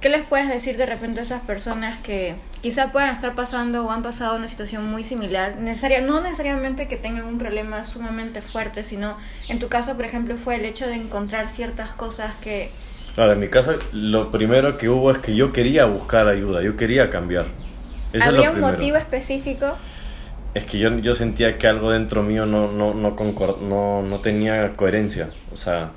¿Qué 0.00 0.08
les 0.08 0.24
puedes 0.24 0.48
decir 0.48 0.78
de 0.78 0.86
repente 0.86 1.20
a 1.20 1.24
esas 1.24 1.42
personas 1.42 1.98
que 1.98 2.34
quizá 2.62 2.90
puedan 2.90 3.10
estar 3.10 3.34
pasando 3.34 3.84
o 3.84 3.90
han 3.90 4.02
pasado 4.02 4.34
una 4.34 4.48
situación 4.48 4.90
muy 4.90 5.04
similar? 5.04 5.56
Necesaria, 5.58 6.00
no 6.00 6.22
necesariamente 6.22 6.88
que 6.88 6.96
tengan 6.96 7.26
un 7.26 7.36
problema 7.36 7.84
sumamente 7.84 8.40
fuerte, 8.40 8.82
sino 8.82 9.18
en 9.50 9.58
tu 9.58 9.68
caso, 9.68 9.96
por 9.96 10.06
ejemplo, 10.06 10.38
fue 10.38 10.54
el 10.54 10.64
hecho 10.64 10.86
de 10.86 10.94
encontrar 10.94 11.50
ciertas 11.50 11.90
cosas 11.90 12.34
que... 12.40 12.70
Claro, 13.14 13.32
en 13.32 13.40
mi 13.40 13.48
caso 13.48 13.74
lo 13.92 14.30
primero 14.30 14.78
que 14.78 14.88
hubo 14.88 15.10
es 15.10 15.18
que 15.18 15.34
yo 15.34 15.52
quería 15.52 15.84
buscar 15.84 16.28
ayuda, 16.28 16.62
yo 16.62 16.76
quería 16.78 17.10
cambiar. 17.10 17.44
Eso 18.14 18.24
¿Había 18.24 18.40
es 18.40 18.46
lo 18.46 18.52
un 18.54 18.60
motivo 18.60 18.96
específico? 18.96 19.76
Es 20.54 20.64
que 20.64 20.78
yo, 20.78 20.96
yo 21.00 21.14
sentía 21.14 21.58
que 21.58 21.66
algo 21.66 21.90
dentro 21.90 22.22
mío 22.22 22.46
no, 22.46 22.72
no, 22.72 22.94
no, 22.94 23.14
concord, 23.14 23.60
no, 23.60 24.02
no 24.02 24.20
tenía 24.20 24.72
coherencia. 24.76 25.28
O 25.52 25.56
sea, 25.56 25.90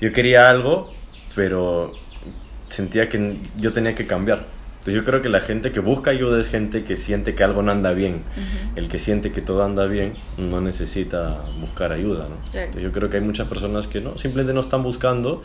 yo 0.00 0.12
quería 0.12 0.50
algo, 0.50 0.92
pero 1.36 1.92
sentía 2.74 3.08
que 3.08 3.36
yo 3.56 3.72
tenía 3.72 3.94
que 3.94 4.06
cambiar. 4.06 4.44
Entonces 4.84 4.94
yo 4.94 5.04
creo 5.04 5.22
que 5.22 5.30
la 5.30 5.40
gente 5.40 5.72
que 5.72 5.80
busca 5.80 6.10
ayuda 6.10 6.38
es 6.38 6.48
gente 6.48 6.84
que 6.84 6.98
siente 6.98 7.34
que 7.34 7.42
algo 7.42 7.62
no 7.62 7.72
anda 7.72 7.92
bien. 7.92 8.16
Uh 8.16 8.18
-huh. 8.18 8.78
El 8.78 8.88
que 8.88 8.98
siente 8.98 9.32
que 9.32 9.40
todo 9.40 9.64
anda 9.64 9.86
bien 9.86 10.12
no 10.36 10.60
necesita 10.60 11.40
buscar 11.58 11.92
ayuda. 11.92 12.28
¿no? 12.28 12.36
Claro. 12.50 12.78
Yo 12.78 12.92
creo 12.92 13.08
que 13.08 13.16
hay 13.16 13.22
muchas 13.22 13.48
personas 13.48 13.86
que 13.86 14.02
no, 14.02 14.18
simplemente 14.18 14.52
no 14.52 14.60
están 14.60 14.82
buscando 14.82 15.42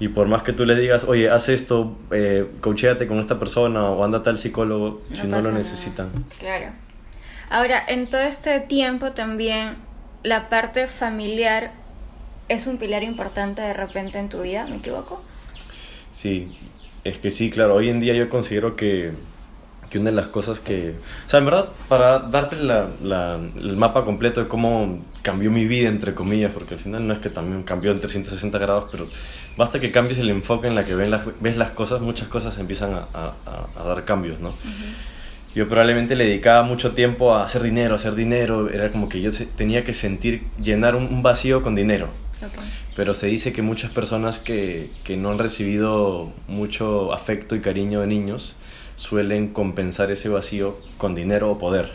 y 0.00 0.08
por 0.08 0.26
más 0.26 0.42
que 0.42 0.52
tú 0.52 0.64
le 0.64 0.74
digas, 0.74 1.04
oye, 1.04 1.30
haz 1.30 1.48
esto, 1.48 1.96
eh, 2.10 2.50
coachéate 2.60 3.06
con 3.06 3.20
esta 3.20 3.38
persona 3.38 3.88
o 3.88 4.02
anda 4.02 4.20
tal 4.24 4.36
psicólogo, 4.36 5.00
no 5.08 5.16
si 5.16 5.28
no 5.28 5.40
lo 5.40 5.52
necesitan. 5.52 6.08
Nada. 6.12 6.24
Claro. 6.40 6.66
Ahora, 7.50 7.84
en 7.86 8.08
todo 8.08 8.22
este 8.22 8.58
tiempo 8.58 9.12
también 9.12 9.76
la 10.24 10.48
parte 10.48 10.88
familiar 10.88 11.70
es 12.48 12.66
un 12.66 12.78
pilar 12.78 13.04
importante 13.04 13.62
de 13.62 13.74
repente 13.74 14.18
en 14.18 14.28
tu 14.28 14.42
vida, 14.42 14.66
¿me 14.66 14.76
equivoco? 14.76 15.22
Sí, 16.12 16.56
es 17.04 17.18
que 17.18 17.30
sí, 17.30 17.50
claro, 17.50 17.74
hoy 17.74 17.88
en 17.88 18.00
día 18.00 18.14
yo 18.14 18.28
considero 18.28 18.76
que, 18.76 19.12
que 19.90 19.98
una 19.98 20.10
de 20.10 20.16
las 20.16 20.28
cosas 20.28 20.60
que... 20.60 20.94
O 21.26 21.30
sea, 21.30 21.40
en 21.40 21.46
verdad, 21.46 21.68
para 21.88 22.20
darte 22.20 22.56
la, 22.56 22.88
la, 23.02 23.40
el 23.56 23.76
mapa 23.76 24.04
completo 24.04 24.42
de 24.42 24.48
cómo 24.48 25.02
cambió 25.22 25.50
mi 25.50 25.64
vida, 25.64 25.88
entre 25.88 26.14
comillas, 26.14 26.52
porque 26.52 26.74
al 26.74 26.80
final 26.80 27.06
no 27.06 27.14
es 27.14 27.18
que 27.20 27.30
también 27.30 27.62
cambió 27.62 27.90
en 27.90 28.00
360 28.00 28.58
grados, 28.58 28.88
pero 28.92 29.08
basta 29.56 29.80
que 29.80 29.90
cambies 29.90 30.18
el 30.18 30.30
enfoque 30.30 30.68
en 30.68 30.74
la 30.74 30.84
que 30.84 30.94
ven 30.94 31.10
las, 31.10 31.22
ves 31.40 31.56
las 31.56 31.70
cosas, 31.70 32.00
muchas 32.00 32.28
cosas 32.28 32.56
empiezan 32.58 32.94
a, 32.94 33.06
a, 33.14 33.34
a 33.76 33.82
dar 33.84 34.04
cambios, 34.04 34.38
¿no? 34.40 34.50
Uh 34.50 34.52
-huh. 34.52 35.54
Yo 35.54 35.68
probablemente 35.68 36.14
le 36.14 36.24
dedicaba 36.24 36.62
mucho 36.62 36.92
tiempo 36.92 37.34
a 37.34 37.44
hacer 37.44 37.62
dinero, 37.62 37.92
a 37.92 37.96
hacer 37.96 38.14
dinero, 38.14 38.70
era 38.70 38.90
como 38.90 39.08
que 39.10 39.20
yo 39.20 39.30
tenía 39.54 39.84
que 39.84 39.92
sentir, 39.92 40.44
llenar 40.58 40.96
un 40.96 41.22
vacío 41.22 41.62
con 41.62 41.74
dinero. 41.74 42.08
Pero 42.96 43.14
se 43.14 43.26
dice 43.26 43.52
que 43.52 43.62
muchas 43.62 43.90
personas 43.90 44.38
que, 44.38 44.90
que 45.04 45.16
no 45.16 45.30
han 45.30 45.38
recibido 45.38 46.32
mucho 46.48 47.12
afecto 47.12 47.54
y 47.56 47.60
cariño 47.60 48.00
de 48.00 48.06
niños 48.06 48.56
suelen 48.96 49.48
compensar 49.48 50.10
ese 50.10 50.28
vacío 50.28 50.76
con 50.98 51.14
dinero 51.14 51.50
o 51.50 51.58
poder. 51.58 51.92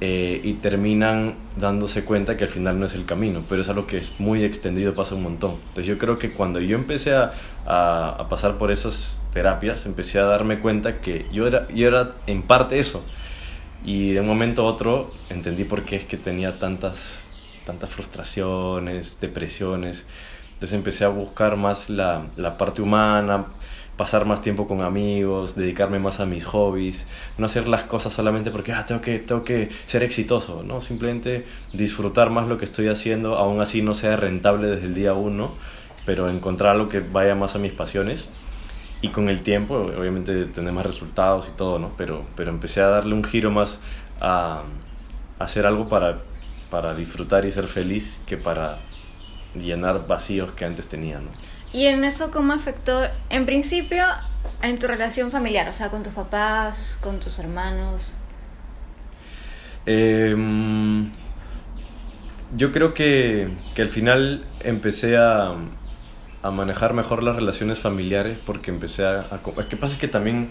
eh, 0.00 0.40
y 0.44 0.54
terminan 0.54 1.34
dándose 1.56 2.04
cuenta 2.04 2.36
que 2.36 2.44
al 2.44 2.50
final 2.50 2.78
no 2.78 2.86
es 2.86 2.94
el 2.94 3.04
camino, 3.04 3.44
pero 3.48 3.62
es 3.62 3.68
algo 3.68 3.86
que 3.86 3.98
es 3.98 4.12
muy 4.18 4.44
extendido, 4.44 4.94
pasa 4.94 5.16
un 5.16 5.24
montón. 5.24 5.56
Entonces 5.70 5.86
yo 5.86 5.98
creo 5.98 6.18
que 6.18 6.32
cuando 6.32 6.60
yo 6.60 6.76
empecé 6.76 7.14
a, 7.14 7.32
a, 7.66 8.28
pasar 8.28 8.58
por 8.58 8.70
esas 8.70 9.20
terapias, 9.32 9.86
empecé 9.86 10.20
a 10.20 10.22
darme 10.24 10.60
cuenta 10.60 11.00
que 11.00 11.26
yo 11.32 11.46
era, 11.48 11.66
yo 11.74 11.88
era 11.88 12.14
en 12.26 12.42
parte 12.42 12.78
eso. 12.78 13.02
Y 13.84 14.10
de 14.10 14.20
un 14.20 14.26
momento 14.26 14.62
a 14.62 14.64
otro 14.66 15.10
entendí 15.30 15.64
por 15.64 15.84
qué 15.84 15.96
es 15.96 16.04
que 16.04 16.16
tenía 16.16 16.58
tantas, 16.58 17.27
tantas 17.68 17.90
frustraciones, 17.90 19.20
depresiones. 19.20 20.06
Entonces 20.54 20.72
empecé 20.72 21.04
a 21.04 21.08
buscar 21.08 21.56
más 21.56 21.90
la, 21.90 22.26
la 22.36 22.56
parte 22.56 22.80
humana, 22.80 23.44
pasar 23.98 24.24
más 24.24 24.40
tiempo 24.40 24.66
con 24.66 24.80
amigos, 24.80 25.54
dedicarme 25.54 25.98
más 25.98 26.18
a 26.18 26.24
mis 26.24 26.46
hobbies, 26.46 27.06
no 27.36 27.44
hacer 27.44 27.68
las 27.68 27.82
cosas 27.82 28.14
solamente 28.14 28.50
porque 28.50 28.72
ah, 28.72 28.86
tengo, 28.86 29.02
que, 29.02 29.18
tengo 29.18 29.44
que 29.44 29.68
ser 29.84 30.02
exitoso, 30.02 30.62
¿no? 30.62 30.80
simplemente 30.80 31.44
disfrutar 31.74 32.30
más 32.30 32.48
lo 32.48 32.56
que 32.56 32.64
estoy 32.64 32.88
haciendo, 32.88 33.36
aún 33.36 33.60
así 33.60 33.82
no 33.82 33.92
sea 33.92 34.16
rentable 34.16 34.68
desde 34.68 34.86
el 34.86 34.94
día 34.94 35.12
uno, 35.12 35.52
pero 36.06 36.30
encontrar 36.30 36.76
algo 36.76 36.88
que 36.88 37.00
vaya 37.00 37.34
más 37.34 37.54
a 37.54 37.58
mis 37.58 37.74
pasiones 37.74 38.30
y 39.02 39.10
con 39.10 39.28
el 39.28 39.42
tiempo 39.42 39.74
obviamente 39.74 40.46
tener 40.46 40.72
más 40.72 40.86
resultados 40.86 41.48
y 41.52 41.56
todo, 41.56 41.78
¿no? 41.78 41.92
pero, 41.98 42.24
pero 42.34 42.50
empecé 42.50 42.80
a 42.80 42.88
darle 42.88 43.14
un 43.14 43.24
giro 43.24 43.50
más 43.50 43.80
a, 44.20 44.62
a 45.38 45.44
hacer 45.44 45.66
algo 45.66 45.88
para, 45.88 46.20
para 46.70 46.94
disfrutar 46.94 47.44
y 47.44 47.52
ser 47.52 47.66
feliz 47.66 48.20
que 48.26 48.36
para 48.36 48.78
llenar 49.54 50.06
vacíos 50.06 50.52
que 50.52 50.64
antes 50.64 50.86
tenía. 50.88 51.18
¿no? 51.18 51.30
¿Y 51.72 51.86
en 51.86 52.04
eso 52.04 52.30
cómo 52.30 52.52
afectó, 52.52 53.02
en 53.30 53.46
principio, 53.46 54.04
en 54.62 54.78
tu 54.78 54.86
relación 54.86 55.30
familiar? 55.30 55.68
O 55.68 55.74
sea, 55.74 55.90
con 55.90 56.02
tus 56.02 56.12
papás, 56.12 56.98
con 57.00 57.20
tus 57.20 57.38
hermanos. 57.38 58.14
Em, 59.84 61.10
yo 62.56 62.72
creo 62.72 62.94
que, 62.94 63.48
que, 63.74 63.82
al 63.82 63.88
final 63.88 64.44
empecé 64.60 65.16
a, 65.16 65.54
a, 66.42 66.50
manejar 66.50 66.94
mejor 66.94 67.22
las 67.22 67.36
relaciones 67.36 67.78
familiares 67.78 68.38
porque 68.44 68.70
empecé 68.70 69.06
a... 69.06 69.20
a 69.30 69.40
¿Qué 69.68 69.76
pasa? 69.76 69.94
Es 69.94 70.00
que 70.00 70.08
también 70.08 70.48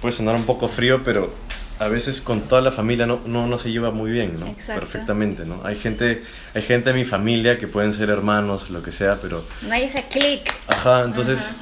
puede 0.00 0.12
sonar 0.12 0.36
un 0.36 0.44
poco 0.44 0.68
frío, 0.68 1.02
pero 1.04 1.32
a 1.78 1.88
veces 1.88 2.20
con 2.20 2.42
toda 2.42 2.60
la 2.60 2.70
familia 2.72 3.06
no, 3.06 3.20
no, 3.24 3.46
no 3.46 3.58
se 3.58 3.70
lleva 3.70 3.90
muy 3.90 4.10
bien, 4.10 4.38
¿no? 4.38 4.46
Exacto. 4.46 4.80
Perfectamente, 4.80 5.44
¿no? 5.44 5.60
Hay 5.64 5.76
gente, 5.76 6.22
hay 6.54 6.62
gente 6.62 6.92
de 6.92 6.98
mi 6.98 7.04
familia 7.04 7.58
que 7.58 7.68
pueden 7.68 7.92
ser 7.92 8.10
hermanos, 8.10 8.70
lo 8.70 8.82
que 8.82 8.90
sea, 8.90 9.20
pero... 9.20 9.44
No 9.62 9.74
hay 9.74 9.84
ese 9.84 10.04
clic. 10.08 10.52
Ajá, 10.66 11.04
entonces, 11.04 11.54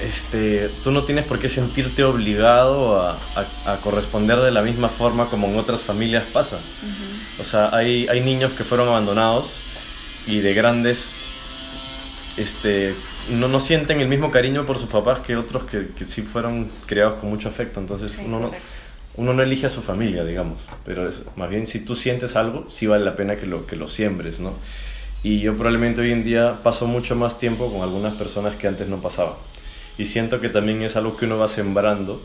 este, 0.00 0.70
tú 0.82 0.90
no 0.90 1.04
tienes 1.04 1.26
por 1.26 1.38
qué 1.38 1.48
sentirte 1.48 2.02
obligado 2.02 2.98
a, 2.98 3.18
a, 3.34 3.72
a, 3.72 3.76
corresponder 3.78 4.38
de 4.38 4.50
la 4.50 4.62
misma 4.62 4.88
forma 4.88 5.28
como 5.28 5.48
en 5.48 5.58
otras 5.58 5.82
familias 5.82 6.24
pasa. 6.32 6.58
O 7.38 7.44
sea, 7.44 7.74
hay, 7.74 8.08
hay 8.08 8.22
niños 8.22 8.52
que 8.52 8.64
fueron 8.64 8.88
abandonados 8.88 9.56
y 10.26 10.40
de 10.40 10.54
grandes, 10.54 11.12
este, 12.38 12.94
no, 13.30 13.48
no 13.48 13.60
sienten 13.60 14.00
el 14.00 14.08
mismo 14.08 14.30
cariño 14.30 14.64
por 14.64 14.78
sus 14.78 14.88
papás 14.88 15.18
que 15.18 15.36
otros 15.36 15.64
que, 15.64 15.88
que 15.88 16.06
sí 16.06 16.22
fueron 16.22 16.70
criados 16.86 17.18
con 17.18 17.28
mucho 17.28 17.48
afecto. 17.48 17.80
Entonces, 17.80 18.12
Sí, 18.12 18.22
uno 18.24 18.40
no 18.40 18.46
correcto. 18.48 18.79
Uno 19.20 19.34
no 19.34 19.42
elige 19.42 19.66
a 19.66 19.70
su 19.70 19.82
familia, 19.82 20.24
digamos, 20.24 20.66
pero 20.82 21.10
más 21.36 21.50
bien 21.50 21.66
si 21.66 21.80
tú 21.80 21.94
sientes 21.94 22.36
algo, 22.36 22.64
sí 22.70 22.86
vale 22.86 23.04
la 23.04 23.16
pena 23.16 23.36
que 23.36 23.44
lo, 23.44 23.66
que 23.66 23.76
lo 23.76 23.86
siembres, 23.86 24.40
¿no? 24.40 24.54
Y 25.22 25.40
yo 25.40 25.52
probablemente 25.56 26.00
hoy 26.00 26.10
en 26.10 26.24
día 26.24 26.60
paso 26.62 26.86
mucho 26.86 27.16
más 27.16 27.36
tiempo 27.36 27.70
con 27.70 27.82
algunas 27.82 28.14
personas 28.14 28.56
que 28.56 28.66
antes 28.66 28.88
no 28.88 29.02
pasaba. 29.02 29.36
Y 29.98 30.06
siento 30.06 30.40
que 30.40 30.48
también 30.48 30.80
es 30.80 30.96
algo 30.96 31.18
que 31.18 31.26
uno 31.26 31.36
va 31.36 31.48
sembrando 31.48 32.22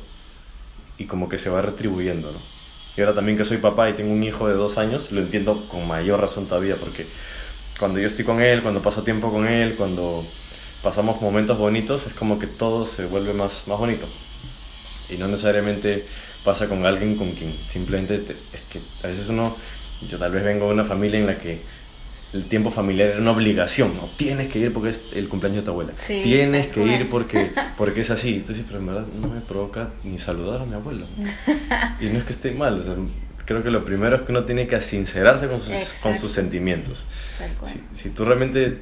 y 0.97 1.03
como 1.03 1.27
que 1.27 1.37
se 1.37 1.49
va 1.49 1.61
retribuyendo, 1.61 2.31
¿no? 2.31 2.39
Y 2.95 3.01
ahora 3.01 3.13
también 3.13 3.37
que 3.37 3.43
soy 3.43 3.57
papá 3.57 3.89
y 3.89 3.93
tengo 3.93 4.13
un 4.13 4.23
hijo 4.23 4.47
de 4.47 4.53
dos 4.53 4.77
años, 4.77 5.11
lo 5.11 5.19
entiendo 5.19 5.67
con 5.67 5.85
mayor 5.85 6.21
razón 6.21 6.45
todavía, 6.45 6.77
porque 6.77 7.05
cuando 7.77 7.99
yo 7.99 8.07
estoy 8.07 8.23
con 8.23 8.41
él, 8.41 8.61
cuando 8.61 8.81
paso 8.81 9.03
tiempo 9.03 9.33
con 9.33 9.45
él, 9.49 9.75
cuando 9.75 10.25
pasamos 10.81 11.21
momentos 11.21 11.57
bonitos, 11.57 12.07
es 12.07 12.13
como 12.13 12.39
que 12.39 12.47
todo 12.47 12.85
se 12.85 13.05
vuelve 13.05 13.33
más, 13.33 13.67
más 13.67 13.79
bonito. 13.79 14.07
Y 15.09 15.17
no 15.17 15.27
necesariamente 15.27 16.05
pasa 16.43 16.67
con 16.67 16.85
alguien 16.85 17.15
con 17.15 17.31
quien 17.31 17.53
simplemente 17.69 18.19
te- 18.19 18.33
es 18.33 18.61
que 18.71 18.79
a 19.03 19.07
veces 19.07 19.27
uno, 19.29 19.55
yo 20.09 20.17
tal 20.17 20.31
vez 20.31 20.43
vengo 20.43 20.67
de 20.67 20.73
una 20.73 20.83
familia 20.83 21.19
en 21.19 21.27
la 21.27 21.37
que 21.37 21.59
el 22.33 22.45
tiempo 22.45 22.69
familiar 22.69 23.09
era 23.09 23.19
una 23.19 23.31
obligación, 23.31 23.95
¿no? 23.95 24.09
Tienes 24.17 24.49
que 24.51 24.59
ir 24.59 24.73
porque 24.73 24.89
es 24.89 24.99
el 25.13 25.29
cumpleaños 25.29 25.61
de 25.61 25.65
tu 25.65 25.71
abuela. 25.71 25.93
Sí, 25.99 26.19
Tienes 26.23 26.67
que 26.67 26.85
ir 26.85 27.09
porque, 27.09 27.51
porque 27.77 28.01
es 28.01 28.09
así. 28.09 28.35
Entonces, 28.35 28.65
pero 28.67 28.79
en 28.79 28.87
verdad 28.87 29.07
no 29.07 29.27
me 29.29 29.39
provoca 29.41 29.91
ni 30.03 30.17
saludar 30.17 30.61
a 30.61 30.65
mi 30.65 30.73
abuelo. 30.73 31.05
Y 32.01 32.07
no 32.07 32.17
es 32.19 32.25
que 32.25 32.33
esté 32.33 32.51
mal, 32.51 32.73
o 32.79 32.83
sea, 32.83 32.95
creo 33.45 33.63
que 33.63 33.69
lo 33.69 33.85
primero 33.85 34.17
es 34.17 34.23
que 34.23 34.31
uno 34.31 34.43
tiene 34.43 34.67
que 34.67 34.81
sincerarse 34.81 35.47
con 35.47 35.59
sus, 35.59 35.67
con 35.69 35.77
Exacto. 35.77 36.19
sus 36.19 36.31
sentimientos. 36.33 37.07
Si, 37.63 37.81
si 37.93 38.09
tú 38.09 38.25
realmente 38.25 38.79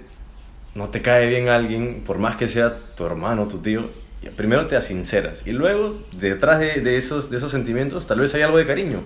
no 0.74 0.89
te 0.89 1.01
cae 1.03 1.27
bien 1.27 1.48
alguien, 1.50 2.01
por 2.06 2.18
más 2.18 2.36
que 2.38 2.48
sea 2.48 2.75
tu 2.98 3.06
hermano, 3.06 3.48
tu 3.48 3.60
tío, 3.60 3.92
primero 4.32 4.68
te 4.68 4.80
sinceras 4.82 5.46
y 5.46 5.51
luego 5.51 6.01
detrás 6.18 6.60
de, 6.60 6.82
de 6.82 6.98
esos, 6.98 7.30
de 7.30 7.38
esos 7.38 7.51
sentimientos 7.51 8.08
tal 8.08 8.20
vez 8.20 8.34
hay 8.36 8.42
algo 8.42 8.58
de 8.58 8.65
cariño 8.65 9.03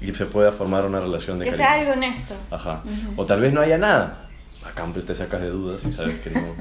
y 0.00 0.12
se 0.14 0.26
pueda 0.26 0.50
formar 0.52 0.84
una 0.84 1.00
relación 1.00 1.38
de 1.38 1.44
Que 1.44 1.50
cariño. 1.50 1.66
sea 1.68 1.80
algo 1.80 1.92
honesto. 1.92 2.34
Ajá. 2.50 2.82
O 3.16 3.24
tal 3.26 3.40
vez 3.40 3.52
no 3.52 3.60
haya 3.60 3.78
nada. 3.78 4.28
A 4.64 4.70
cambio 4.74 5.04
te 5.04 5.14
sacas 5.14 5.40
de 5.40 5.48
dudas 5.48 5.84
y 5.84 5.92
sabes 5.92 6.20
que 6.20 6.30
no, 6.30 6.54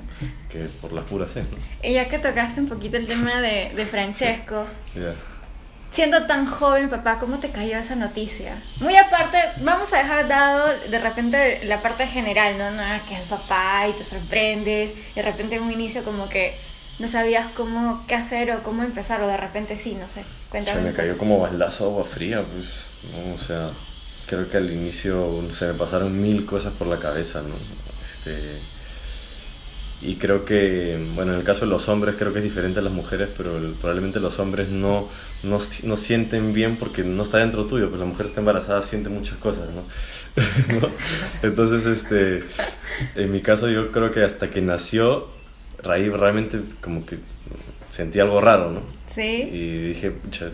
que 0.49 0.69
por 0.81 0.91
las 0.91 1.05
puras 1.05 1.35
es, 1.37 1.45
¿no? 1.49 1.57
Y 1.83 1.93
ya 1.93 2.07
que 2.09 2.17
tocaste 2.19 2.59
un 2.59 2.67
poquito 2.67 2.97
el 2.97 3.07
tema 3.07 3.39
de, 3.41 3.71
de 3.75 3.85
Francesco, 3.85 4.65
siendo 5.91 6.25
tan 6.25 6.45
joven, 6.45 6.89
papá, 6.89 7.19
¿cómo 7.19 7.37
te 7.39 7.49
cayó 7.51 7.77
esa 7.77 7.95
noticia? 7.95 8.61
Muy 8.79 8.95
aparte, 8.95 9.37
vamos 9.61 9.91
a 9.93 9.97
dejar 9.97 10.27
dado 10.27 10.67
de 10.89 10.99
repente 10.99 11.59
la 11.65 11.81
parte 11.81 12.07
general, 12.07 12.57
¿no? 12.57 12.71
no 12.71 12.81
que 13.07 13.15
es 13.15 13.21
papá 13.29 13.87
y 13.89 13.93
te 13.93 14.03
sorprendes, 14.03 14.93
y 15.11 15.15
de 15.15 15.21
repente 15.21 15.55
en 15.57 15.63
un 15.63 15.71
inicio 15.71 16.03
como 16.03 16.27
que 16.29 16.55
no 17.01 17.07
sabías 17.07 17.51
cómo 17.53 18.05
qué 18.07 18.15
hacer 18.15 18.51
o 18.51 18.63
cómo 18.63 18.83
empezar, 18.83 19.21
o 19.21 19.27
de 19.27 19.37
repente 19.37 19.75
sí, 19.75 19.95
no 19.99 20.07
sé. 20.07 20.23
Cuéntame. 20.49 20.79
Se 20.79 20.85
me 20.85 20.93
cayó 20.93 21.17
como 21.17 21.39
baldazo 21.39 21.85
de 21.85 21.89
agua 21.91 22.03
fría, 22.05 22.43
pues. 22.43 22.85
O 23.33 23.37
sea, 23.37 23.71
creo 24.27 24.49
que 24.49 24.57
al 24.57 24.71
inicio 24.71 25.41
se 25.51 25.67
me 25.67 25.73
pasaron 25.73 26.21
mil 26.21 26.45
cosas 26.45 26.73
por 26.73 26.87
la 26.87 26.97
cabeza, 26.97 27.41
¿no? 27.41 27.55
Este, 28.01 28.59
y 30.03 30.15
creo 30.15 30.45
que, 30.45 31.03
bueno, 31.15 31.33
en 31.33 31.39
el 31.39 31.43
caso 31.43 31.65
de 31.65 31.71
los 31.71 31.89
hombres 31.89 32.15
creo 32.17 32.33
que 32.33 32.39
es 32.39 32.43
diferente 32.43 32.79
a 32.79 32.81
las 32.81 32.93
mujeres, 32.93 33.29
pero 33.35 33.59
probablemente 33.79 34.19
los 34.19 34.39
hombres 34.39 34.69
no, 34.69 35.09
no, 35.43 35.59
no 35.83 35.97
sienten 35.97 36.53
bien 36.53 36.77
porque 36.77 37.03
no 37.03 37.23
está 37.23 37.37
dentro 37.37 37.65
tuyo, 37.65 37.89
pues 37.89 37.99
la 37.99 38.05
mujer 38.05 38.27
está 38.27 38.39
embarazada, 38.39 38.81
siente 38.81 39.09
muchas 39.09 39.37
cosas, 39.37 39.69
¿no? 39.69 39.83
¿No? 40.79 40.89
Entonces, 41.43 41.85
este, 41.85 42.43
en 43.15 43.31
mi 43.31 43.41
caso 43.41 43.69
yo 43.69 43.91
creo 43.91 44.11
que 44.11 44.23
hasta 44.23 44.49
que 44.49 44.61
nació, 44.61 45.27
Raíz 45.83 46.11
realmente 46.13 46.61
como 46.81 47.05
que 47.05 47.17
sentí 47.89 48.19
algo 48.19 48.39
raro, 48.41 48.71
¿no? 48.71 48.81
Sí. 49.07 49.21
Y 49.51 49.77
dije, 49.89 50.11
pucha, 50.11 50.47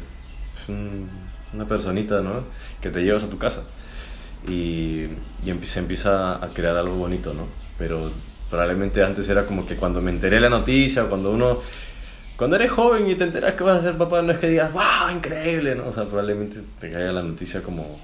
es 0.55 0.69
un- 0.69 1.09
una 1.53 1.67
personita, 1.67 2.21
¿no? 2.21 2.43
Que 2.81 2.89
te 2.89 3.01
llevas 3.01 3.23
a 3.23 3.29
tu 3.29 3.37
casa. 3.37 3.63
Y, 4.47 5.05
y 5.43 5.59
se 5.63 5.79
empieza 5.79 6.35
a 6.43 6.47
crear 6.53 6.77
algo 6.77 6.95
bonito, 6.95 7.33
¿no? 7.33 7.47
Pero 7.77 8.11
probablemente 8.49 9.03
antes 9.03 9.27
era 9.29 9.45
como 9.45 9.65
que 9.65 9.75
cuando 9.75 10.01
me 10.01 10.11
enteré 10.11 10.39
la 10.39 10.49
noticia, 10.49 11.03
o 11.05 11.09
cuando 11.09 11.31
uno... 11.31 11.59
Cuando 12.37 12.55
eres 12.55 12.69
joven 12.71 13.09
y 13.09 13.15
te 13.15 13.23
enteras 13.23 13.55
que 13.55 13.63
vas 13.63 13.77
a 13.77 13.81
ser 13.81 13.97
papá, 13.97 14.21
no 14.21 14.31
es 14.31 14.37
que 14.37 14.47
digas, 14.47 14.71
wow, 14.71 15.09
increíble, 15.11 15.73
¿no? 15.73 15.87
O 15.87 15.93
sea, 15.93 16.03
probablemente 16.05 16.59
te 16.79 16.91
caiga 16.91 17.11
la 17.11 17.23
noticia 17.23 17.63
como, 17.63 17.99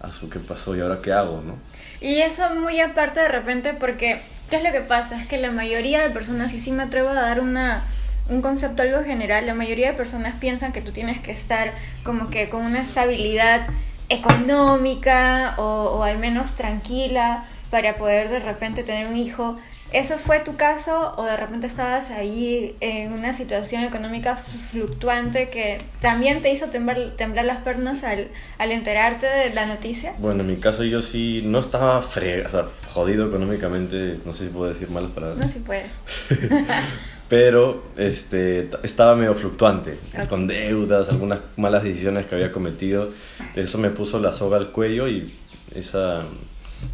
ah, 0.00 0.10
su, 0.10 0.30
¿qué 0.30 0.38
pasó 0.38 0.74
y 0.74 0.80
ahora 0.80 1.00
qué 1.02 1.12
hago, 1.12 1.42
no? 1.44 1.58
Y 2.00 2.20
eso 2.22 2.42
muy 2.54 2.80
aparte 2.80 3.20
de 3.20 3.28
repente 3.28 3.74
porque, 3.78 4.22
¿qué 4.50 4.56
es 4.56 4.64
lo 4.64 4.72
que 4.72 4.80
pasa? 4.80 5.20
Es 5.20 5.28
que 5.28 5.38
la 5.38 5.52
mayoría 5.52 6.02
de 6.02 6.10
personas, 6.10 6.52
y 6.52 6.60
sí 6.60 6.72
me 6.72 6.82
atrevo 6.82 7.08
a 7.08 7.14
dar 7.14 7.40
una, 7.40 7.84
un 8.28 8.42
concepto 8.42 8.82
algo 8.82 9.02
general, 9.04 9.46
la 9.46 9.54
mayoría 9.54 9.92
de 9.92 9.96
personas 9.96 10.34
piensan 10.40 10.72
que 10.72 10.82
tú 10.82 10.90
tienes 10.90 11.20
que 11.20 11.30
estar 11.30 11.72
como 12.02 12.30
que 12.30 12.48
con 12.48 12.64
una 12.64 12.80
estabilidad 12.80 13.66
económica 14.08 15.54
o, 15.56 15.62
o 15.62 16.02
al 16.02 16.18
menos 16.18 16.56
tranquila 16.56 17.44
para 17.70 17.96
poder 17.96 18.28
de 18.28 18.40
repente 18.40 18.82
tener 18.82 19.06
un 19.06 19.16
hijo. 19.16 19.56
¿Eso 19.92 20.18
fue 20.18 20.40
tu 20.40 20.56
caso 20.56 21.14
o 21.16 21.24
de 21.24 21.36
repente 21.36 21.66
estabas 21.66 22.10
ahí 22.10 22.76
en 22.80 23.12
una 23.12 23.32
situación 23.32 23.82
económica 23.82 24.36
fluctuante 24.36 25.50
que 25.50 25.78
también 26.00 26.42
te 26.42 26.52
hizo 26.52 26.66
temblar, 26.66 27.12
temblar 27.16 27.44
las 27.44 27.62
piernas 27.62 28.04
al, 28.04 28.28
al 28.58 28.72
enterarte 28.72 29.26
de 29.26 29.52
la 29.52 29.66
noticia? 29.66 30.14
Bueno, 30.18 30.42
en 30.42 30.46
mi 30.46 30.56
caso 30.58 30.84
yo 30.84 31.02
sí 31.02 31.42
no 31.44 31.58
estaba 31.58 32.00
fre 32.02 32.46
o 32.46 32.50
sea, 32.50 32.66
jodido 32.88 33.26
económicamente, 33.28 34.18
no 34.24 34.32
sé 34.32 34.46
si 34.46 34.50
puedo 34.50 34.68
decir 34.68 34.90
malas 34.90 35.10
palabras. 35.10 35.38
No, 35.38 35.48
si 35.48 35.58
puede. 35.58 35.84
pero 37.28 37.84
este, 37.96 38.68
estaba 38.82 39.14
medio 39.14 39.34
fluctuante, 39.34 39.98
con 40.28 40.48
deudas, 40.48 41.08
algunas 41.08 41.38
malas 41.56 41.84
decisiones 41.84 42.26
que 42.26 42.34
había 42.34 42.50
cometido. 42.50 43.10
Eso 43.54 43.78
me 43.78 43.90
puso 43.90 44.18
la 44.18 44.32
soga 44.32 44.56
al 44.56 44.72
cuello 44.72 45.06
y 45.06 45.32
esa, 45.74 46.24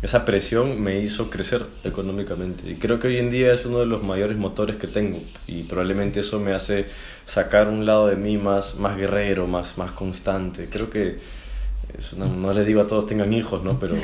esa 0.03 0.25
presión 0.25 0.81
me 0.81 1.01
hizo 1.01 1.31
crecer 1.31 1.67
económicamente. 1.85 2.71
Y 2.71 2.77
creo 2.77 2.99
que 2.99 3.09
hoy 3.09 3.19
en 3.19 3.31
día 3.31 3.53
es 3.53 3.65
uno 3.67 3.79
de 3.79 3.87
los 3.87 4.03
mayores 4.03 4.37
motores 4.37 4.77
que 4.77 4.87
tengo 4.87 5.21
y 5.47 5.63
probablemente 5.65 6.21
eso 6.21 6.39
me 6.41 6.53
hace 6.53 6.87
sacar 7.25 7.69
un 7.69 7.87
lado 7.87 8.07
de 8.07 8.17
mí 8.17 8.37
más, 8.37 8.77
más 8.77 8.97
guerrero, 8.97 9.47
más, 9.47 9.79
más 9.79 9.93
constante. 9.93 10.69
Creo 10.69 10.91
que 10.91 11.19
no, 12.17 12.27
no 12.27 12.53
les 12.53 12.67
digo 12.67 12.81
a 12.81 12.87
todos 12.87 13.07
tengan 13.07 13.33
hijos, 13.33 13.63
¿no? 13.63 13.79
Pero, 13.79 13.95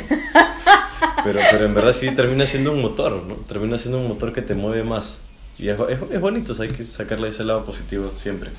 pero, 1.24 1.40
pero 1.50 1.66
en 1.66 1.74
verdad 1.74 1.92
sí 1.92 2.10
termina 2.12 2.46
siendo 2.46 2.72
un 2.72 2.80
motor, 2.80 3.22
¿no? 3.24 3.34
Termina 3.34 3.78
siendo 3.78 3.98
un 3.98 4.08
motor 4.08 4.32
que 4.32 4.42
te 4.42 4.54
mueve 4.54 4.84
más. 4.84 5.20
Y 5.58 5.68
es, 5.68 5.78
es, 5.78 5.98
es 6.10 6.20
bonito, 6.20 6.54
hay 6.60 6.68
que 6.68 6.82
sacarle 6.84 7.28
ese 7.28 7.44
lado 7.44 7.64
positivo 7.64 8.10
siempre. 8.14 8.50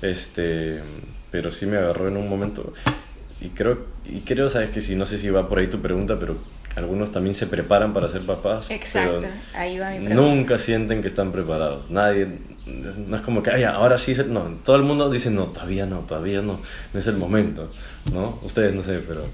Este, 0.00 0.82
pero 1.30 1.50
sí 1.50 1.66
me 1.66 1.76
agarró 1.76 2.08
en 2.08 2.16
un 2.16 2.28
momento. 2.28 2.72
Y 3.42 3.48
creo, 3.48 3.86
y 4.04 4.20
creo, 4.20 4.48
sabes 4.48 4.70
que 4.70 4.80
sí, 4.80 4.94
no 4.94 5.04
sé 5.04 5.18
si 5.18 5.28
va 5.28 5.48
por 5.48 5.58
ahí 5.58 5.66
tu 5.66 5.80
pregunta, 5.82 6.16
pero 6.16 6.36
algunos 6.76 7.10
también 7.10 7.34
se 7.34 7.48
preparan 7.48 7.92
para 7.92 8.06
ser 8.06 8.24
papás. 8.24 8.70
Exacto, 8.70 9.26
ahí 9.54 9.78
va 9.78 9.90
mi 9.90 10.06
pregunta. 10.06 10.14
Nunca 10.14 10.58
sienten 10.58 11.02
que 11.02 11.08
están 11.08 11.32
preparados. 11.32 11.90
Nadie, 11.90 12.38
no 12.66 13.16
es 13.16 13.22
como 13.22 13.42
que, 13.42 13.50
ay, 13.50 13.64
ahora 13.64 13.98
sí, 13.98 14.16
no, 14.28 14.58
todo 14.64 14.76
el 14.76 14.84
mundo 14.84 15.10
dice, 15.10 15.30
no, 15.30 15.46
todavía 15.46 15.86
no, 15.86 16.00
todavía 16.00 16.40
no, 16.40 16.60
no 16.92 17.00
es 17.00 17.06
el 17.08 17.16
momento, 17.16 17.68
¿no? 18.12 18.38
Ustedes 18.42 18.72
no 18.74 18.82
sé, 18.82 19.00
pero, 19.00 19.24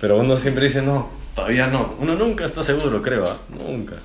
pero 0.00 0.16
uno 0.18 0.36
siempre 0.36 0.64
dice, 0.64 0.80
no, 0.80 1.10
todavía 1.34 1.66
no. 1.66 1.96
Uno 2.00 2.14
nunca 2.14 2.46
está 2.46 2.62
seguro, 2.62 3.02
creo, 3.02 3.24
¿ah? 3.24 3.36
nunca. 3.50 3.96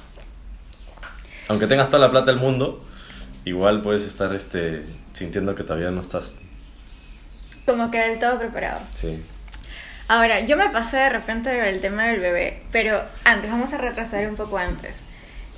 Aunque 1.48 1.68
tengas 1.68 1.88
toda 1.88 2.00
la 2.00 2.12
plata 2.12 2.32
del 2.32 2.42
mundo, 2.42 2.84
igual 3.46 3.82
puedes 3.82 4.06
estar 4.06 4.34
este, 4.36 4.84
sintiendo 5.14 5.56
que 5.56 5.64
todavía 5.64 5.92
no 5.92 6.02
estás. 6.02 6.34
Como 7.66 7.92
que 7.92 8.00
del 8.00 8.20
todo 8.20 8.40
preparado. 8.40 8.82
Sí. 8.94 9.24
Ahora, 10.08 10.42
yo 10.42 10.58
me 10.58 10.70
pasé 10.70 10.98
de 10.98 11.10
repente 11.10 11.70
el 11.70 11.82
tema 11.82 12.08
del 12.08 12.20
bebé, 12.20 12.62
pero 12.72 13.02
antes, 13.24 13.50
vamos 13.50 13.74
a 13.74 13.78
retrasar 13.78 14.28
un 14.28 14.36
poco 14.36 14.58
antes. 14.58 15.02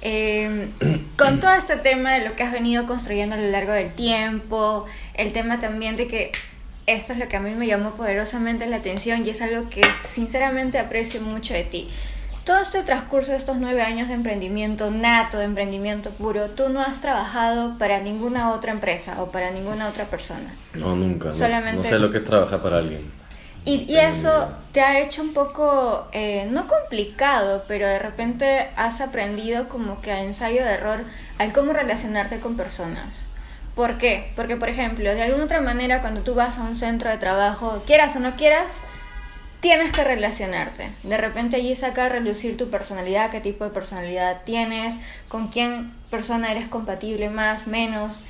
Eh, 0.01 0.69
con 1.17 1.39
todo 1.39 1.53
este 1.53 1.77
tema 1.77 2.13
de 2.13 2.27
lo 2.27 2.35
que 2.35 2.43
has 2.43 2.51
venido 2.51 2.85
construyendo 2.85 3.35
a 3.35 3.39
lo 3.39 3.49
largo 3.49 3.73
del 3.73 3.93
tiempo, 3.93 4.85
el 5.15 5.33
tema 5.33 5.59
también 5.59 5.97
de 5.97 6.07
que 6.07 6.31
esto 6.85 7.13
es 7.13 7.19
lo 7.19 7.27
que 7.27 7.37
a 7.37 7.39
mí 7.39 7.55
me 7.55 7.65
llamó 7.65 7.95
poderosamente 7.95 8.67
la 8.67 8.77
atención 8.77 9.25
y 9.25 9.31
es 9.31 9.41
algo 9.41 9.69
que 9.69 9.81
sinceramente 10.07 10.77
aprecio 10.77 11.21
mucho 11.21 11.53
de 11.53 11.63
ti. 11.63 11.89
Todo 12.45 12.59
este 12.59 12.83
transcurso 12.83 13.31
de 13.31 13.37
estos 13.37 13.57
nueve 13.57 13.81
años 13.81 14.07
de 14.07 14.13
emprendimiento 14.13 14.91
nato, 14.91 15.39
de 15.39 15.45
emprendimiento 15.45 16.11
puro, 16.11 16.51
tú 16.51 16.69
no 16.69 16.79
has 16.79 17.01
trabajado 17.01 17.75
para 17.79 17.99
ninguna 18.01 18.51
otra 18.51 18.71
empresa 18.71 19.19
o 19.23 19.31
para 19.31 19.49
ninguna 19.49 19.87
otra 19.89 20.05
persona. 20.05 20.53
No, 20.75 20.95
nunca. 20.95 21.31
Solamente... 21.33 21.77
No, 21.77 21.83
sé 21.83 21.97
lo 21.97 22.11
que 22.11 22.19
es 22.19 22.23
trabajar 22.23 22.61
para 22.61 22.77
alguien. 22.77 23.11
Y, 23.65 23.91
y 23.91 23.97
eso 23.97 24.49
te 24.71 24.81
ha 24.81 24.99
hecho 24.99 25.23
un 25.23 25.33
poco, 25.33 26.07
eh, 26.11 26.47
no 26.51 26.67
complicado, 26.67 27.63
pero 27.67 27.87
de 27.87 27.97
repente 27.97 28.69
has 28.75 29.01
aprendido 29.01 29.67
como 29.67 29.99
que 30.03 30.11
a 30.11 30.21
ensayo 30.21 30.63
de 30.63 30.73
error 30.73 30.99
al 31.39 31.51
cómo 31.51 31.73
relacionarte 31.73 32.39
con 32.39 32.55
personas. 32.55 33.25
¿Por 33.73 33.97
qué? 33.97 34.31
Porque, 34.35 34.55
por 34.55 34.69
ejemplo, 34.69 35.09
de 35.15 35.23
alguna 35.23 35.45
otra 35.45 35.61
manera, 35.61 36.01
cuando 36.01 36.21
tú 36.21 36.35
vas 36.35 36.59
a 36.59 36.61
un 36.61 36.75
centro 36.75 37.09
de 37.09 37.17
trabajo, 37.17 37.81
quieras 37.87 38.15
o 38.15 38.19
no 38.19 38.35
quieras, 38.35 38.81
tienes 39.59 39.91
que 39.91 40.03
relacionarte. 40.03 40.89
De 41.03 41.17
repente 41.17 41.55
allí 41.57 41.75
saca 41.75 42.05
a 42.05 42.09
relucir 42.09 42.57
tu 42.57 42.69
personalidad, 42.69 43.31
qué 43.31 43.41
tipo 43.41 43.63
de 43.63 43.71
personalidad 43.71 44.41
tienes, 44.43 44.95
con 45.27 45.47
quién 45.47 45.91
persona 46.09 46.51
eres 46.51 46.67
compatible 46.67 47.29
más, 47.29 47.67
menos. 47.67 48.23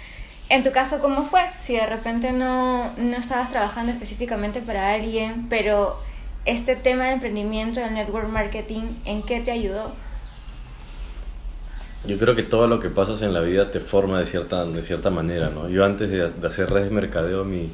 En 0.49 0.63
tu 0.63 0.71
caso, 0.71 1.01
¿cómo 1.01 1.23
fue? 1.23 1.41
Si 1.57 1.73
de 1.73 1.85
repente 1.87 2.31
no, 2.31 2.93
no 2.97 3.17
estabas 3.17 3.51
trabajando 3.51 3.91
específicamente 3.91 4.61
para 4.61 4.93
alguien, 4.93 5.47
pero 5.49 5.99
este 6.45 6.75
tema 6.75 7.05
de 7.05 7.13
emprendimiento, 7.13 7.79
del 7.79 7.93
network 7.93 8.29
marketing, 8.29 8.83
¿en 9.05 9.23
qué 9.23 9.39
te 9.39 9.51
ayudó? 9.51 9.93
Yo 12.07 12.19
creo 12.19 12.35
que 12.35 12.43
todo 12.43 12.67
lo 12.67 12.79
que 12.79 12.89
pasas 12.89 13.23
en 13.23 13.33
la 13.33 13.41
vida 13.41 13.71
te 13.71 13.79
forma 13.79 14.19
de 14.19 14.27
cierta, 14.27 14.63
de 14.63 14.83
cierta 14.83 15.09
manera, 15.09 15.49
¿no? 15.49 15.67
Yo 15.69 15.83
antes 15.83 16.09
de, 16.11 16.47
hacer 16.47 16.69
redes 16.69 16.89
de 16.89 16.95
mercadeo, 16.95 17.43
mi, 17.43 17.71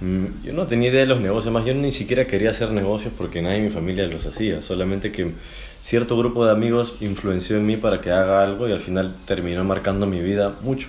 yo 0.00 0.52
no 0.52 0.66
tenía 0.68 0.90
idea 0.90 1.00
de 1.00 1.06
los 1.06 1.20
negocios, 1.20 1.52
más 1.52 1.64
yo 1.64 1.74
ni 1.74 1.90
siquiera 1.90 2.26
quería 2.26 2.50
hacer 2.50 2.70
negocios 2.70 3.12
porque 3.16 3.42
nadie 3.42 3.56
en 3.56 3.64
mi 3.64 3.70
familia 3.70 4.06
los 4.06 4.26
hacía, 4.26 4.62
solamente 4.62 5.10
que 5.10 5.32
cierto 5.82 6.16
grupo 6.16 6.44
de 6.44 6.52
amigos 6.52 6.94
influenció 7.00 7.56
en 7.56 7.66
mí 7.66 7.76
para 7.76 8.00
que 8.00 8.12
haga 8.12 8.42
algo 8.44 8.68
y 8.68 8.72
al 8.72 8.80
final 8.80 9.14
terminó 9.26 9.64
marcando 9.64 10.06
mi 10.06 10.20
vida 10.20 10.56
mucho. 10.60 10.88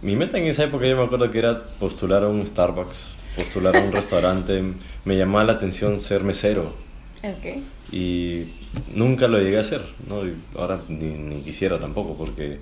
Mi 0.00 0.14
meta 0.14 0.38
en 0.38 0.44
esa 0.44 0.64
época 0.64 0.86
yo 0.86 0.96
me 0.96 1.04
acuerdo 1.04 1.30
que 1.30 1.38
era 1.38 1.60
postular 1.80 2.22
a 2.22 2.28
un 2.28 2.46
Starbucks, 2.46 3.16
postular 3.34 3.76
a 3.76 3.80
un 3.80 3.90
restaurante, 4.00 4.62
me 5.04 5.16
llamaba 5.16 5.44
la 5.44 5.52
atención 5.54 5.98
ser 5.98 6.22
mesero. 6.22 6.72
Okay. 7.18 7.64
Y 7.90 8.52
nunca 8.94 9.26
lo 9.26 9.38
llegué 9.38 9.58
a 9.58 9.62
hacer, 9.62 9.80
¿no? 10.08 10.24
Y 10.24 10.34
ahora 10.56 10.82
ni, 10.88 11.08
ni, 11.08 11.40
quisiera 11.40 11.80
tampoco, 11.80 12.16
porque 12.16 12.58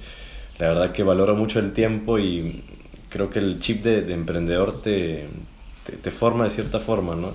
la 0.58 0.68
verdad 0.68 0.92
que 0.92 1.02
valoro 1.02 1.34
mucho 1.34 1.58
el 1.58 1.72
tiempo 1.72 2.18
y 2.18 2.62
creo 3.12 3.30
que 3.30 3.38
el 3.38 3.60
chip 3.60 3.82
de, 3.82 4.02
de 4.02 4.14
emprendedor 4.14 4.80
te, 4.80 5.26
te, 5.84 5.92
te, 5.92 6.10
forma 6.10 6.44
de 6.44 6.50
cierta 6.50 6.80
forma, 6.80 7.14
¿no? 7.14 7.34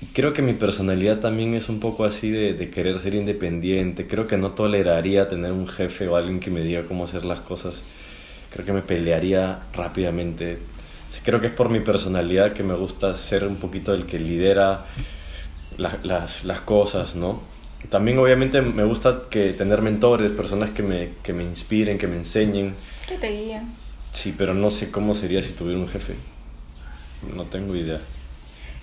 Y 0.00 0.06
creo 0.06 0.32
que 0.32 0.42
mi 0.42 0.54
personalidad 0.54 1.20
también 1.20 1.54
es 1.54 1.68
un 1.68 1.78
poco 1.78 2.04
así 2.04 2.30
de, 2.30 2.54
de 2.54 2.70
querer 2.70 2.98
ser 2.98 3.14
independiente, 3.14 4.06
creo 4.06 4.26
que 4.26 4.36
no 4.36 4.52
toleraría 4.52 5.28
tener 5.28 5.52
un 5.52 5.68
jefe 5.68 6.08
o 6.08 6.16
alguien 6.16 6.40
que 6.40 6.50
me 6.50 6.62
diga 6.62 6.84
cómo 6.86 7.04
hacer 7.04 7.24
las 7.24 7.40
cosas 7.40 7.84
creo 8.52 8.66
que 8.66 8.72
me 8.72 8.82
pelearía 8.82 9.60
rápidamente. 9.74 10.58
Creo 11.24 11.40
que 11.40 11.48
es 11.48 11.52
por 11.52 11.68
mi 11.68 11.80
personalidad 11.80 12.52
que 12.52 12.62
me 12.62 12.74
gusta 12.74 13.14
ser 13.14 13.44
un 13.44 13.56
poquito 13.56 13.92
el 13.94 14.06
que 14.06 14.18
lidera 14.18 14.86
la, 15.76 15.98
las, 16.02 16.44
las 16.44 16.60
cosas, 16.60 17.14
¿no? 17.14 17.42
También 17.88 18.18
obviamente 18.18 18.62
me 18.62 18.84
gusta 18.84 19.22
que 19.28 19.52
tener 19.52 19.82
mentores, 19.82 20.32
personas 20.32 20.70
que 20.70 20.82
me, 20.82 21.14
que 21.22 21.32
me 21.32 21.42
inspiren, 21.42 21.98
que 21.98 22.06
me 22.06 22.16
enseñen. 22.16 22.74
Que 23.08 23.16
te 23.16 23.28
guíen. 23.30 23.81
Sí, 24.12 24.34
pero 24.36 24.54
no 24.54 24.70
sé 24.70 24.90
cómo 24.90 25.14
sería 25.14 25.42
si 25.42 25.52
tuviera 25.52 25.80
un 25.80 25.88
jefe. 25.88 26.16
No 27.34 27.44
tengo 27.46 27.74
idea. 27.74 28.00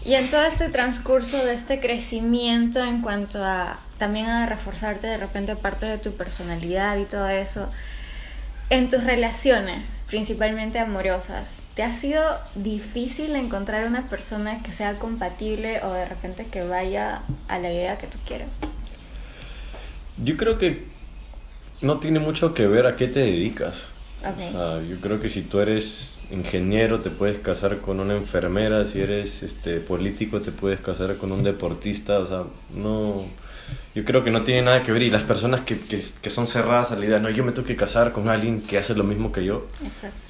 Y 0.04 0.16
en 0.16 0.28
todo 0.30 0.44
este 0.44 0.70
transcurso 0.70 1.46
de 1.46 1.54
este 1.54 1.80
crecimiento 1.80 2.84
en 2.84 3.02
cuanto 3.02 3.44
a 3.44 3.80
también 3.98 4.28
a 4.28 4.46
reforzarte 4.46 5.08
de 5.08 5.18
repente 5.18 5.56
parte 5.56 5.86
de 5.86 5.98
tu 5.98 6.14
personalidad 6.14 6.98
y 6.98 7.04
todo 7.04 7.28
eso, 7.28 7.70
en 8.70 8.88
tus 8.88 9.04
relaciones, 9.04 10.04
principalmente 10.08 10.80
amorosas, 10.80 11.62
¿te 11.76 11.84
ha 11.84 11.94
sido 11.94 12.24
difícil 12.56 13.36
encontrar 13.36 13.86
una 13.86 14.08
persona 14.08 14.64
que 14.64 14.72
sea 14.72 15.00
compatible 15.00 15.82
o 15.84 15.92
de 15.92 16.06
repente 16.06 16.46
que 16.46 16.64
vaya 16.64 17.24
a 17.48 17.60
la 17.60 17.72
idea 17.72 17.98
que 17.98 18.08
tú 18.08 18.18
quieras? 18.26 18.52
Yo 20.24 20.38
creo 20.38 20.58
que 20.58 20.86
no 21.82 22.00
tiene 22.00 22.20
mucho 22.20 22.54
que 22.54 22.68
ver 22.68 22.86
a 22.86 22.96
qué 22.96 23.08
te 23.08 23.20
dedicas. 23.20 23.92
Okay. 24.20 24.48
O 24.48 24.52
sea, 24.52 24.82
yo 24.84 25.00
creo 25.00 25.22
que 25.22 25.30
si 25.30 25.44
tú 25.44 25.60
eres 25.60 26.22
ingeniero 26.30 27.00
te 27.00 27.10
puedes 27.10 27.40
casar 27.40 27.80
con 27.80 28.00
una 28.00 28.16
enfermera, 28.16 28.84
si 28.86 29.00
eres 29.00 29.44
este 29.44 29.80
político 29.80 30.42
te 30.42 30.52
puedes 30.52 30.82
casar 30.82 31.18
con 31.18 31.32
un 31.32 31.44
deportista, 31.44 32.20
o 32.20 32.26
sea, 32.26 32.44
no 32.76 33.26
yo 33.96 34.06
creo 34.06 34.24
que 34.24 34.32
no 34.32 34.44
tiene 34.44 34.62
nada 34.64 34.84
que 34.84 34.92
ver 34.92 35.04
y 35.04 35.10
las 35.10 35.24
personas 35.24 35.62
que, 35.62 35.78
que, 35.80 36.02
que, 36.22 36.30
son 36.30 36.48
cerradas 36.48 36.92
a 36.92 36.96
la 36.96 37.06
idea, 37.06 37.20
no, 37.20 37.30
yo 37.30 37.44
me 37.44 37.52
tengo 37.52 37.68
que 37.68 37.76
casar 37.76 38.12
con 38.12 38.30
alguien 38.30 38.62
que 38.62 38.78
hace 38.78 38.96
lo 38.96 39.04
mismo 39.04 39.32
que 39.32 39.44
yo. 39.44 39.68
Exacto. 39.84 40.30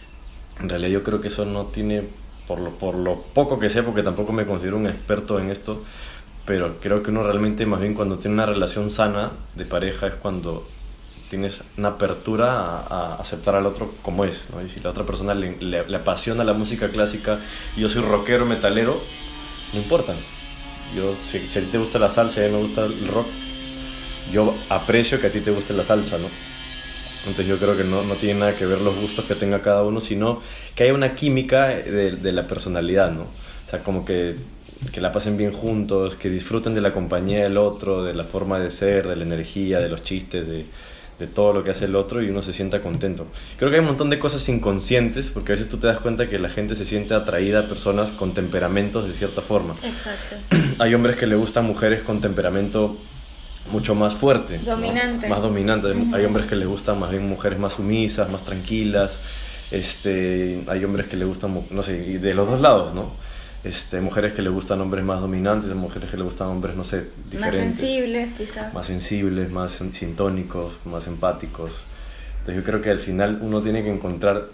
En 0.60 0.70
realidad 0.70 0.92
yo 0.92 1.04
creo 1.04 1.22
que 1.22 1.28
eso 1.28 1.46
no 1.46 1.66
tiene, 1.68 2.04
por 2.48 2.60
lo, 2.60 2.72
por 2.72 2.96
lo 2.96 3.22
poco 3.22 3.60
que 3.60 3.70
sé, 3.70 3.84
porque 3.84 4.04
tampoco 4.04 4.34
me 4.34 4.46
considero 4.46 4.78
un 4.78 4.88
experto 4.88 5.40
en 5.40 5.50
esto, 5.50 5.84
pero 6.46 6.80
creo 6.80 7.04
que 7.04 7.12
uno 7.12 7.24
realmente 7.24 7.66
más 7.66 7.80
bien 7.80 7.94
cuando 7.94 8.18
tiene 8.18 8.36
una 8.36 8.46
relación 8.46 8.90
sana 8.90 9.32
de 9.56 9.66
pareja 9.66 10.08
es 10.08 10.16
cuando 10.16 10.68
tienes 11.30 11.64
una 11.78 11.90
apertura 11.90 12.52
a, 12.60 12.80
a 12.88 13.16
aceptar 13.16 13.56
al 13.56 13.66
otro 13.66 13.94
como 14.02 14.26
es, 14.26 14.50
¿no? 14.52 14.62
Y 14.62 14.68
si 14.68 14.80
la 14.80 14.90
otra 14.90 15.06
persona 15.06 15.34
le, 15.34 15.58
le, 15.58 15.88
le 15.88 15.98
apasiona 15.98 16.44
la 16.44 16.54
música 16.54 16.90
clásica 16.90 17.40
y 17.78 17.82
yo 17.82 17.90
soy 17.90 18.02
rockero, 18.02 18.46
metalero, 18.46 19.00
no 19.74 19.80
importa. 19.80 20.14
Yo, 20.96 21.14
si, 21.14 21.48
si 21.48 21.60
a 21.60 21.62
ti 21.62 21.68
te 21.72 21.78
gusta 21.78 22.00
la 22.00 22.10
salsa 22.10 22.42
y 22.42 22.46
a 22.46 22.48
mí 22.48 22.56
me 22.56 22.62
gusta 22.62 22.86
el 22.86 23.08
rock, 23.08 23.28
yo 24.34 24.56
aprecio 24.70 25.22
que 25.22 25.28
a 25.28 25.32
ti 25.32 25.40
te 25.40 25.52
guste 25.52 25.74
la 25.74 25.84
salsa, 25.84 26.18
¿no? 26.18 26.28
Entonces 27.20 27.48
yo 27.48 27.58
creo 27.58 27.78
que 27.78 27.84
no, 27.84 28.04
no 28.04 28.16
tiene 28.16 28.40
nada 28.40 28.56
que 28.56 28.66
ver 28.66 28.82
los 28.82 28.96
gustos 28.96 29.26
que 29.26 29.36
tenga 29.36 29.62
cada 29.62 29.84
uno, 29.84 30.00
sino 30.00 30.42
que 30.74 30.84
haya 30.84 30.94
una 30.94 31.16
química 31.16 31.68
de, 31.68 32.12
de 32.12 32.32
la 32.32 32.48
personalidad, 32.48 33.12
¿no? 33.12 33.24
O 33.24 33.70
sea, 33.70 33.84
como 33.84 34.06
que, 34.06 34.36
que 34.92 35.02
la 35.02 35.12
pasen 35.12 35.38
bien 35.38 35.52
juntos, 35.52 36.16
que 36.16 36.30
disfruten 36.30 36.74
de 36.74 36.82
la 36.82 36.94
compañía 36.94 37.44
del 37.44 37.58
otro, 37.58 38.04
de 38.04 38.14
la 38.14 38.24
forma 38.24 38.58
de 38.60 38.72
ser, 38.72 39.08
de 39.08 39.16
la 39.16 39.24
energía, 39.24 39.80
de 39.80 39.90
los 39.90 40.02
chistes, 40.02 40.48
de, 40.48 40.66
de 41.20 41.28
todo 41.28 41.54
lo 41.54 41.64
que 41.64 41.72
hace 41.72 41.86
el 41.86 41.96
otro 41.96 42.24
y 42.24 42.30
uno 42.30 42.42
se 42.42 42.54
sienta 42.54 42.82
contento. 42.82 43.28
Creo 43.58 43.70
que 43.70 43.76
hay 43.76 43.82
un 43.82 43.88
montón 43.88 44.10
de 44.10 44.18
cosas 44.18 44.48
inconscientes, 44.48 45.30
porque 45.30 45.52
a 45.52 45.56
veces 45.56 45.68
tú 45.68 45.78
te 45.78 45.88
das 45.88 46.00
cuenta 46.00 46.30
que 46.30 46.40
la 46.40 46.50
gente 46.50 46.76
se 46.76 46.86
siente 46.86 47.14
atraída 47.14 47.60
a 47.60 47.64
personas 47.64 48.10
con 48.12 48.34
temperamentos 48.34 49.06
de 49.06 49.14
cierta 49.14 49.42
forma. 49.42 49.76
Exacto. 49.84 50.38
hay 50.80 50.94
hombres 50.94 51.18
que 51.18 51.28
le 51.28 51.36
gustan 51.36 51.66
mujeres 51.66 52.02
con 52.02 52.22
temperamento 52.22 52.98
mucho 53.72 53.94
más 53.96 54.16
fuerte. 54.16 54.60
Dominante. 54.60 55.28
¿no? 55.28 55.36
Más 55.36 55.44
dominante. 55.44 55.88
Uh 55.88 55.94
-huh. 55.94 56.16
Hay 56.16 56.26
hombres 56.26 56.46
que 56.46 56.56
les 56.56 56.68
gustan 56.68 57.00
más 57.00 57.12
bien 57.12 57.28
mujeres 57.28 57.60
más 57.60 57.74
sumisas, 57.74 58.30
más 58.30 58.44
tranquilas. 58.44 59.20
Este, 59.70 60.64
hay 60.68 60.84
hombres 60.86 61.08
que 61.08 61.18
le 61.18 61.26
gustan, 61.26 61.66
no 61.70 61.84
sé, 61.84 61.98
y 61.98 62.18
de 62.18 62.34
los 62.34 62.50
dos 62.50 62.60
lados, 62.60 62.94
¿no? 62.94 63.12
Este, 63.64 64.00
mujeres 64.00 64.34
que 64.34 64.42
le 64.42 64.50
gustan 64.50 64.80
hombres 64.80 65.04
más 65.04 65.20
dominantes, 65.20 65.74
mujeres 65.76 66.10
que 66.10 66.16
le 66.18 66.24
gustan 66.24 66.48
hombres, 66.48 66.76
no 66.76 66.84
sé, 66.86 67.08
diferentes. 67.30 67.42
Más 67.42 67.56
sensibles, 67.78 68.34
quizás. 68.38 68.74
Más 68.74 68.86
sensibles, 68.86 69.52
más 69.52 69.72
sintónicos, 69.92 70.80
más 70.86 71.08
empáticos. 71.08 71.84
Entonces 72.40 72.56
yo 72.56 72.64
creo 72.64 72.82
que 72.82 72.90
al 72.90 73.00
final 73.00 73.40
uno 73.42 73.62
tiene 73.62 73.84
que 73.84 73.90
encontrar 73.90 74.48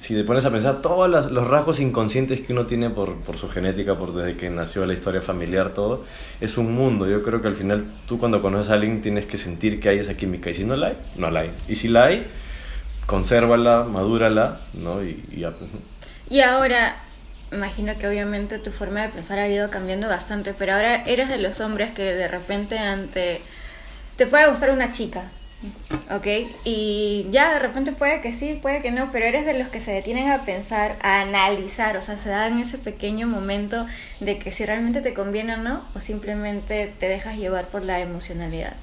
si 0.00 0.14
te 0.14 0.24
pones 0.24 0.44
a 0.44 0.50
pensar 0.50 0.80
todos 0.82 1.08
las- 1.08 1.30
los 1.30 1.46
rasgos 1.46 1.78
inconscientes 1.80 2.40
que 2.40 2.52
uno 2.52 2.66
tiene 2.66 2.90
por, 2.90 3.14
por 3.22 3.36
su 3.36 3.48
genética, 3.48 3.96
por 3.96 4.14
desde 4.14 4.36
que 4.36 4.50
nació 4.50 4.84
la 4.86 4.92
historia 4.94 5.22
familiar, 5.22 5.74
todo, 5.74 6.04
es 6.40 6.56
un 6.58 6.72
mundo. 6.72 7.08
Yo 7.08 7.22
creo 7.22 7.40
que 7.42 7.48
al 7.48 7.54
final 7.54 7.84
tú 8.06 8.18
cuando 8.18 8.42
conoces 8.42 8.70
a 8.70 8.74
alguien 8.74 9.00
tienes 9.00 9.26
que 9.26 9.38
sentir 9.38 9.78
que 9.80 9.88
hay 9.88 9.98
esa 10.00 10.16
química. 10.16 10.50
Y 10.50 10.54
si 10.54 10.64
no 10.64 10.74
la 10.76 10.88
hay, 10.88 10.96
no 11.16 11.30
la 11.30 11.40
hay. 11.40 11.50
Y 11.68 11.74
si 11.76 11.86
la 11.88 12.04
hay, 12.06 12.26
consérvala, 13.06 13.84
madúrala, 13.84 14.60
¿no? 14.74 15.02
Y, 15.04 15.24
y 15.32 15.40
ya, 15.40 15.50
pues. 15.52 15.70
Y 16.28 16.40
ahora, 16.40 16.96
imagino 17.52 17.96
que 17.98 18.08
obviamente 18.08 18.58
tu 18.58 18.70
forma 18.70 19.02
de 19.02 19.08
pensar 19.10 19.38
ha 19.38 19.48
ido 19.48 19.70
cambiando 19.70 20.08
bastante, 20.08 20.54
pero 20.54 20.74
ahora 20.74 21.02
eres 21.04 21.28
de 21.28 21.38
los 21.38 21.60
hombres 21.60 21.92
que 21.92 22.02
de 22.02 22.28
repente 22.28 22.78
ante... 22.78 23.40
Te 24.16 24.26
puede 24.26 24.48
gustar 24.48 24.70
una 24.70 24.90
chica, 24.90 25.30
¿ok? 26.10 26.26
Y 26.64 27.26
ya 27.30 27.52
de 27.52 27.58
repente 27.58 27.92
puede 27.92 28.20
que 28.20 28.32
sí, 28.32 28.58
puede 28.60 28.80
que 28.80 28.90
no, 28.90 29.10
pero 29.12 29.26
eres 29.26 29.44
de 29.44 29.58
los 29.58 29.68
que 29.68 29.80
se 29.80 29.92
detienen 29.92 30.30
a 30.30 30.44
pensar, 30.44 30.96
a 31.02 31.20
analizar, 31.20 31.96
o 31.98 32.02
sea, 32.02 32.16
se 32.16 32.30
dan 32.30 32.58
ese 32.58 32.78
pequeño 32.78 33.26
momento 33.26 33.86
de 34.20 34.38
que 34.38 34.52
si 34.52 34.64
realmente 34.64 35.02
te 35.02 35.12
conviene 35.12 35.54
o 35.54 35.58
no, 35.58 35.84
o 35.94 36.00
simplemente 36.00 36.94
te 36.98 37.08
dejas 37.08 37.36
llevar 37.36 37.68
por 37.68 37.82
la 37.82 38.00
emocionalidad. 38.00 38.74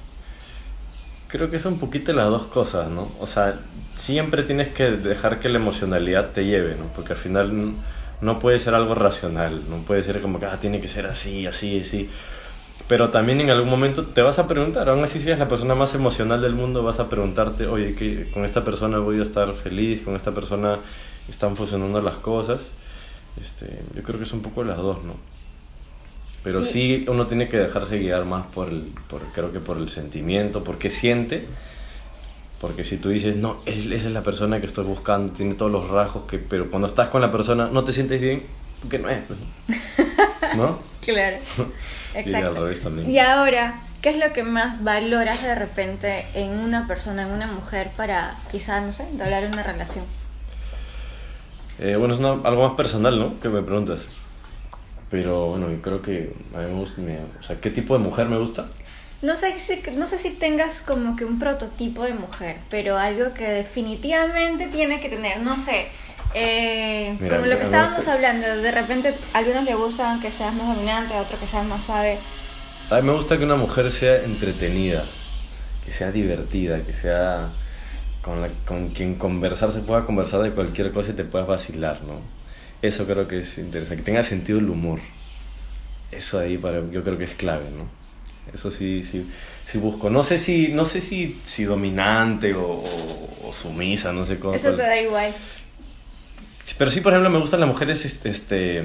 Creo 1.26 1.50
que 1.50 1.56
es 1.56 1.64
un 1.64 1.80
poquito 1.80 2.12
las 2.12 2.30
dos 2.30 2.46
cosas, 2.46 2.88
¿no? 2.88 3.10
O 3.18 3.26
sea, 3.26 3.58
siempre 3.96 4.44
tienes 4.44 4.68
que 4.68 4.84
dejar 4.84 5.40
que 5.40 5.48
la 5.48 5.58
emocionalidad 5.58 6.30
te 6.30 6.44
lleve, 6.44 6.76
¿no? 6.76 6.86
Porque 6.94 7.14
al 7.14 7.18
final 7.18 7.74
no 8.20 8.38
puede 8.38 8.58
ser 8.58 8.74
algo 8.74 8.94
racional, 8.94 9.62
no 9.68 9.78
puede 9.78 10.02
ser 10.02 10.20
como 10.20 10.38
que 10.40 10.46
ah, 10.46 10.60
tiene 10.60 10.80
que 10.80 10.88
ser 10.88 11.06
así, 11.06 11.46
así, 11.46 11.80
así. 11.80 12.08
Pero 12.88 13.10
también 13.10 13.40
en 13.40 13.50
algún 13.50 13.70
momento 13.70 14.04
te 14.06 14.20
vas 14.20 14.38
a 14.38 14.46
preguntar, 14.46 14.88
aún 14.88 15.02
así 15.02 15.18
si 15.18 15.28
eres 15.28 15.38
la 15.38 15.48
persona 15.48 15.74
más 15.74 15.94
emocional 15.94 16.42
del 16.42 16.54
mundo, 16.54 16.82
vas 16.82 17.00
a 17.00 17.08
preguntarte, 17.08 17.66
oye, 17.66 17.94
que 17.94 18.30
con 18.30 18.44
esta 18.44 18.64
persona 18.64 18.98
voy 18.98 19.20
a 19.20 19.22
estar 19.22 19.54
feliz, 19.54 20.02
con 20.02 20.16
esta 20.16 20.32
persona 20.32 20.80
están 21.28 21.56
funcionando 21.56 22.02
las 22.02 22.16
cosas. 22.16 22.72
Este, 23.40 23.80
yo 23.94 24.02
creo 24.02 24.18
que 24.18 24.24
es 24.24 24.32
un 24.32 24.42
poco 24.42 24.64
las 24.64 24.76
dos, 24.76 25.02
¿no? 25.02 25.14
Pero 26.42 26.62
sí 26.62 27.06
uno 27.08 27.26
tiene 27.26 27.48
que 27.48 27.56
dejarse 27.56 27.98
guiar 27.98 28.26
más 28.26 28.46
por 28.48 28.68
el, 28.68 28.92
por, 29.08 29.22
creo 29.32 29.50
que 29.50 29.60
por 29.60 29.78
el 29.78 29.88
sentimiento, 29.88 30.62
por 30.62 30.76
qué 30.76 30.90
siente. 30.90 31.46
Porque 32.66 32.82
si 32.84 32.96
tú 32.96 33.10
dices, 33.10 33.36
no, 33.36 33.58
él- 33.66 33.92
esa 33.92 34.06
es 34.08 34.12
la 34.14 34.22
persona 34.22 34.58
que 34.60 34.66
estoy 34.66 34.84
buscando, 34.84 35.32
tiene 35.32 35.54
todos 35.54 35.70
los 35.70 35.88
rasgos, 35.90 36.24
que, 36.24 36.38
pero 36.38 36.70
cuando 36.70 36.86
estás 36.88 37.08
con 37.10 37.20
la 37.20 37.30
persona 37.30 37.68
no 37.70 37.84
te 37.84 37.92
sientes 37.92 38.20
bien, 38.20 38.44
porque 38.80 38.98
no 38.98 39.08
es. 39.10 39.18
pues, 39.26 39.38
¿No? 40.56 40.78
Claro, 41.04 41.36
Y 42.14 42.18
al 42.18 42.26
exacto. 42.26 42.54
revés 42.62 42.80
también. 42.80 43.10
Y 43.10 43.18
ahora, 43.18 43.78
¿qué 44.00 44.08
es 44.08 44.16
lo 44.16 44.32
que 44.32 44.42
más 44.42 44.82
valoras 44.82 45.42
de 45.42 45.54
repente 45.54 46.24
en 46.32 46.52
una 46.52 46.86
persona, 46.86 47.22
en 47.24 47.32
una 47.32 47.46
mujer, 47.46 47.90
para 47.94 48.38
quizás, 48.50 48.82
no 48.82 48.90
sé, 48.92 49.02
entablar 49.10 49.44
una 49.44 49.62
relación? 49.62 50.06
Eh, 51.78 51.96
bueno, 51.96 52.14
es 52.14 52.20
una- 52.20 52.40
algo 52.48 52.66
más 52.66 52.76
personal, 52.76 53.18
¿no? 53.18 53.38
Que 53.40 53.48
me 53.50 53.60
preguntas. 53.62 54.08
Pero 55.10 55.46
bueno, 55.48 55.70
yo 55.70 55.82
creo 55.82 56.00
que 56.00 56.32
a 56.54 56.58
mí 56.60 56.66
me 56.72 56.80
gusta, 56.80 57.02
me- 57.02 57.18
o 57.38 57.42
sea, 57.42 57.60
¿qué 57.60 57.68
tipo 57.70 57.92
de 57.98 58.02
mujer 58.02 58.28
me 58.28 58.38
gusta? 58.38 58.68
No 59.22 59.36
sé, 59.36 59.58
si, 59.58 59.80
no 59.96 60.06
sé 60.06 60.18
si 60.18 60.30
tengas 60.30 60.80
como 60.82 61.16
que 61.16 61.24
un 61.24 61.38
prototipo 61.38 62.04
de 62.04 62.12
mujer, 62.14 62.56
pero 62.68 62.98
algo 62.98 63.32
que 63.32 63.44
definitivamente 63.48 64.66
tiene 64.66 65.00
que 65.00 65.08
tener, 65.08 65.40
no 65.40 65.56
sé, 65.58 65.86
eh, 66.34 67.16
Mira, 67.20 67.36
como 67.36 67.46
lo 67.48 67.56
que 67.56 67.64
estábamos 67.64 67.96
gusta- 67.96 68.12
hablando, 68.12 68.46
de 68.58 68.70
repente 68.70 69.14
a 69.32 69.38
algunos 69.38 69.64
le 69.64 69.74
gustan 69.74 70.20
que 70.20 70.30
seas 70.30 70.52
más 70.54 70.66
dominante, 70.74 71.14
a 71.14 71.22
otros 71.22 71.40
que 71.40 71.46
seas 71.46 71.64
más 71.66 71.82
suave. 71.84 72.18
A 72.90 72.96
mí 72.96 73.02
me 73.06 73.12
gusta 73.14 73.38
que 73.38 73.44
una 73.44 73.56
mujer 73.56 73.90
sea 73.92 74.22
entretenida, 74.24 75.04
que 75.86 75.90
sea 75.92 76.12
divertida, 76.12 76.82
que 76.82 76.92
sea 76.92 77.50
con, 78.20 78.42
la- 78.42 78.50
con 78.66 78.90
quien 78.90 79.14
conversar, 79.14 79.72
se 79.72 79.80
pueda 79.80 80.04
conversar 80.04 80.40
de 80.42 80.50
cualquier 80.50 80.92
cosa 80.92 81.10
y 81.10 81.14
te 81.14 81.24
puedas 81.24 81.48
vacilar, 81.48 82.02
¿no? 82.02 82.20
Eso 82.82 83.06
creo 83.06 83.26
que 83.26 83.38
es 83.38 83.56
interesante, 83.56 83.96
que 83.96 84.02
tenga 84.02 84.22
sentido 84.22 84.58
el 84.58 84.68
humor. 84.68 85.00
Eso 86.12 86.38
ahí 86.38 86.58
para, 86.58 86.82
yo 86.90 87.02
creo 87.02 87.16
que 87.16 87.24
es 87.24 87.34
clave, 87.34 87.70
¿no? 87.70 87.88
Eso 88.52 88.70
sí, 88.70 89.02
sí, 89.02 89.26
sí 89.66 89.78
busco. 89.78 90.10
No 90.10 90.22
sé 90.24 90.38
si, 90.38 90.68
no 90.68 90.84
sé 90.84 91.00
si, 91.00 91.40
si 91.44 91.64
dominante 91.64 92.54
o, 92.54 92.66
o- 92.66 93.48
o 93.48 93.52
sumisa, 93.52 94.12
no 94.12 94.24
sé 94.24 94.38
cómo. 94.38 94.54
Eso 94.54 94.72
te 94.72 94.82
da 94.82 95.00
igual. 95.00 95.32
Pero 96.78 96.90
sí, 96.90 97.00
por 97.00 97.12
ejemplo, 97.12 97.30
me 97.30 97.38
gustan 97.38 97.60
las 97.60 97.68
mujeres 97.68 98.04
este, 98.04 98.30
este, 98.30 98.82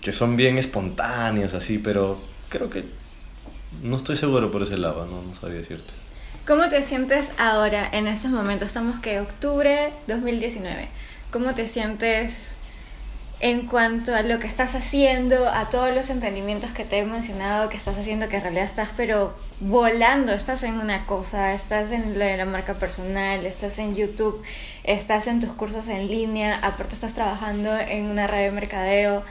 que 0.00 0.12
son 0.12 0.36
bien 0.36 0.58
espontáneas, 0.58 1.54
así, 1.54 1.78
pero 1.78 2.20
creo 2.48 2.68
que 2.68 2.84
no 3.82 3.96
estoy 3.96 4.16
seguro 4.16 4.50
por 4.50 4.62
ese 4.62 4.76
lado, 4.76 5.06
no, 5.06 5.22
no 5.22 5.34
sabría 5.34 5.58
decirte. 5.58 5.92
¿Cómo 6.46 6.68
te 6.68 6.82
sientes 6.82 7.30
ahora, 7.38 7.88
en 7.92 8.06
estos 8.08 8.30
momentos? 8.30 8.68
Estamos 8.68 9.00
que 9.00 9.20
octubre 9.20 9.92
2019. 10.08 10.88
¿Cómo 11.30 11.54
te 11.54 11.66
sientes 11.68 12.56
en 13.42 13.66
cuanto 13.66 14.14
a 14.14 14.22
lo 14.22 14.38
que 14.38 14.46
estás 14.46 14.76
haciendo, 14.76 15.48
a 15.48 15.68
todos 15.68 15.92
los 15.92 16.10
emprendimientos 16.10 16.70
que 16.70 16.84
te 16.84 16.98
he 16.98 17.04
mencionado 17.04 17.68
que 17.68 17.76
estás 17.76 17.98
haciendo, 17.98 18.28
que 18.28 18.36
en 18.36 18.42
realidad 18.42 18.64
estás 18.64 18.90
pero 18.96 19.34
volando, 19.58 20.32
estás 20.32 20.62
en 20.62 20.74
una 20.74 21.06
cosa, 21.06 21.52
estás 21.52 21.90
en 21.90 22.16
la, 22.20 22.36
la 22.36 22.44
marca 22.44 22.74
personal, 22.74 23.44
estás 23.44 23.80
en 23.80 23.96
YouTube, 23.96 24.40
estás 24.84 25.26
en 25.26 25.40
tus 25.40 25.50
cursos 25.50 25.88
en 25.88 26.06
línea, 26.06 26.60
aparte 26.62 26.94
estás 26.94 27.14
trabajando 27.14 27.76
en 27.76 28.04
una 28.04 28.28
red 28.28 28.44
de 28.44 28.52
mercadeo. 28.52 29.24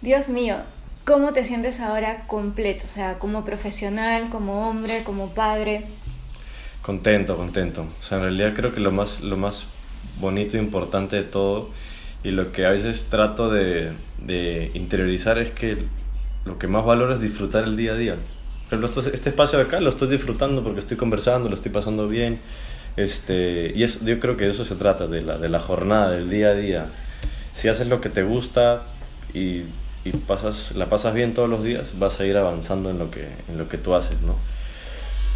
Dios 0.00 0.30
mío, 0.30 0.56
¿cómo 1.04 1.34
te 1.34 1.44
sientes 1.44 1.80
ahora 1.80 2.26
completo? 2.26 2.86
O 2.86 2.88
sea, 2.88 3.18
como 3.18 3.44
profesional, 3.44 4.30
como 4.30 4.66
hombre, 4.66 5.04
como 5.04 5.28
padre. 5.34 5.84
Contento, 6.80 7.36
contento. 7.36 7.86
O 8.00 8.02
sea, 8.02 8.16
en 8.16 8.24
realidad 8.24 8.54
creo 8.54 8.72
que 8.72 8.80
lo 8.80 8.92
más, 8.92 9.20
lo 9.20 9.36
más 9.36 9.66
bonito 10.18 10.56
e 10.56 10.60
importante 10.60 11.16
de 11.16 11.24
todo 11.24 11.68
y 12.26 12.32
lo 12.32 12.50
que 12.50 12.66
a 12.66 12.70
veces 12.70 13.06
trato 13.08 13.50
de, 13.50 13.92
de 14.18 14.72
interiorizar 14.74 15.38
es 15.38 15.52
que 15.52 15.78
lo 16.44 16.58
que 16.58 16.66
más 16.66 16.84
valoro 16.84 17.14
es 17.14 17.20
disfrutar 17.20 17.62
el 17.62 17.76
día 17.76 17.92
a 17.92 17.94
día. 17.96 18.16
Por 18.68 18.80
ejemplo, 18.80 19.02
este 19.12 19.28
espacio 19.28 19.60
de 19.60 19.66
acá 19.66 19.78
lo 19.78 19.90
estoy 19.90 20.08
disfrutando 20.08 20.64
porque 20.64 20.80
estoy 20.80 20.96
conversando, 20.96 21.48
lo 21.48 21.54
estoy 21.54 21.70
pasando 21.70 22.08
bien. 22.08 22.40
Este, 22.96 23.72
y 23.76 23.84
eso, 23.84 24.00
yo 24.04 24.18
creo 24.18 24.36
que 24.36 24.42
de 24.42 24.50
eso 24.50 24.64
se 24.64 24.74
trata, 24.74 25.06
de 25.06 25.22
la, 25.22 25.38
de 25.38 25.48
la 25.48 25.60
jornada, 25.60 26.10
del 26.10 26.28
día 26.28 26.48
a 26.48 26.54
día. 26.54 26.86
Si 27.52 27.68
haces 27.68 27.86
lo 27.86 28.00
que 28.00 28.08
te 28.08 28.24
gusta 28.24 28.82
y, 29.32 29.62
y 30.04 30.10
pasas, 30.26 30.72
la 30.74 30.86
pasas 30.86 31.14
bien 31.14 31.32
todos 31.32 31.48
los 31.48 31.62
días, 31.62 31.92
vas 31.96 32.18
a 32.18 32.26
ir 32.26 32.36
avanzando 32.36 32.90
en 32.90 32.98
lo 32.98 33.08
que, 33.08 33.28
en 33.48 33.56
lo 33.56 33.68
que 33.68 33.78
tú 33.78 33.94
haces, 33.94 34.20
¿no? 34.22 34.34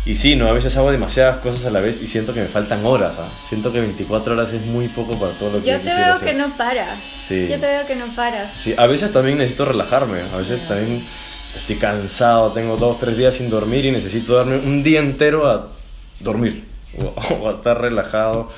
Y 0.06 0.14
sí, 0.14 0.34
no, 0.34 0.48
a 0.48 0.52
veces 0.52 0.74
hago 0.78 0.90
demasiadas 0.90 1.38
cosas 1.38 1.66
a 1.66 1.70
la 1.70 1.80
vez 1.80 2.00
y 2.00 2.06
siento 2.06 2.32
que 2.32 2.40
me 2.40 2.48
faltan 2.48 2.84
horas, 2.86 3.18
¿ah? 3.18 3.28
Siento 3.46 3.70
que 3.70 3.80
24 3.80 4.32
horas 4.32 4.50
es 4.52 4.64
muy 4.64 4.88
poco 4.88 5.18
para 5.18 5.32
todo 5.32 5.50
lo 5.50 5.60
que 5.60 5.66
yo, 5.70 5.76
Yo 5.76 5.82
te 5.82 5.94
veo 5.94 6.14
hacer. 6.14 6.28
que 6.28 6.34
no 6.34 6.56
paras. 6.56 6.98
Sí. 7.02 7.46
Yo 7.50 7.58
te 7.58 7.66
veo 7.66 7.86
que 7.86 7.96
no 7.96 8.06
paras. 8.16 8.50
Sí, 8.60 8.74
a 8.76 8.86
veces 8.86 9.12
también 9.12 9.36
necesito 9.36 9.66
relajarme, 9.66 10.20
a 10.32 10.36
veces 10.38 10.66
también 10.66 11.04
estoy 11.54 11.76
cansado, 11.76 12.50
tengo 12.52 12.78
dos, 12.78 12.98
tres 12.98 13.18
días 13.18 13.34
sin 13.34 13.50
dormir 13.50 13.84
y 13.84 13.90
necesito 13.90 14.36
darme 14.36 14.56
un 14.56 14.82
día 14.82 15.00
entero 15.00 15.50
a 15.50 15.68
dormir 16.20 16.64
o, 16.98 17.14
o 17.42 17.48
a 17.50 17.52
estar 17.56 17.78
relajado. 17.78 18.48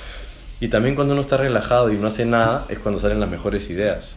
Y 0.61 0.68
también 0.68 0.94
cuando 0.94 1.12
uno 1.14 1.22
está 1.22 1.38
relajado 1.38 1.92
y 1.92 1.96
no 1.96 2.07
hace 2.07 2.24
nada 2.24 2.66
es 2.68 2.78
cuando 2.78 3.00
salen 3.00 3.18
las 3.18 3.28
mejores 3.28 3.68
ideas. 3.68 4.14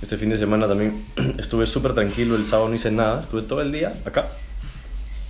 Este 0.00 0.16
fin 0.16 0.30
de 0.30 0.38
semana 0.38 0.66
también 0.66 1.04
estuve 1.38 1.66
súper 1.66 1.92
tranquilo, 1.92 2.36
el 2.36 2.46
sábado 2.46 2.70
no 2.70 2.74
hice 2.74 2.90
nada, 2.90 3.20
estuve 3.20 3.42
todo 3.42 3.60
el 3.60 3.70
día 3.70 3.92
acá 4.06 4.28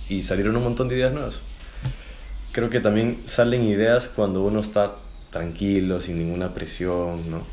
y 0.09 0.21
salieron 0.21 0.55
un 0.57 0.63
montón 0.63 0.87
de 0.89 0.95
ideas 0.95 1.13
nuevas. 1.13 1.39
Creo 2.51 2.69
que 2.69 2.79
también 2.79 3.21
salen 3.25 3.63
ideas 3.65 4.07
cuando 4.07 4.43
uno 4.43 4.59
está 4.59 4.95
tranquilo, 5.29 5.99
sin 5.99 6.17
ninguna 6.17 6.53
presión, 6.53 7.29
¿no? 7.29 7.43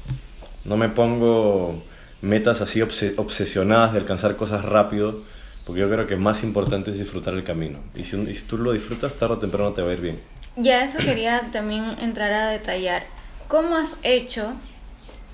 No 0.65 0.77
me 0.77 0.88
pongo 0.88 1.83
metas 2.21 2.61
así 2.61 2.81
obse- 2.81 3.15
obsesionadas 3.17 3.93
de 3.93 3.99
alcanzar 3.99 4.37
cosas 4.37 4.65
rápido, 4.65 5.23
porque 5.67 5.81
yo 5.81 5.91
creo 5.91 6.07
que 6.07 6.17
más 6.17 6.45
importante 6.45 6.93
es 6.93 6.99
disfrutar 6.99 7.35
el 7.35 7.43
camino. 7.43 7.81
Y 7.97 8.05
si, 8.05 8.15
un- 8.17 8.29
y 8.31 8.35
si 8.37 8.45
tú 8.45 8.59
lo 8.59 8.73
disfrutas, 8.73 9.15
tarde 9.15 9.35
o 9.35 9.38
temprano 9.38 9.73
te 9.73 9.83
va 9.83 9.91
a 9.91 9.95
ir 9.95 10.01
bien. 10.01 10.21
Y 10.57 10.69
a 10.69 10.85
eso 10.85 10.99
quería 10.99 11.49
también 11.51 11.97
entrar 12.01 12.33
a 12.33 12.51
detallar. 12.51 13.05
¿Cómo 13.49 13.77
has 13.77 13.97
hecho 14.05 14.53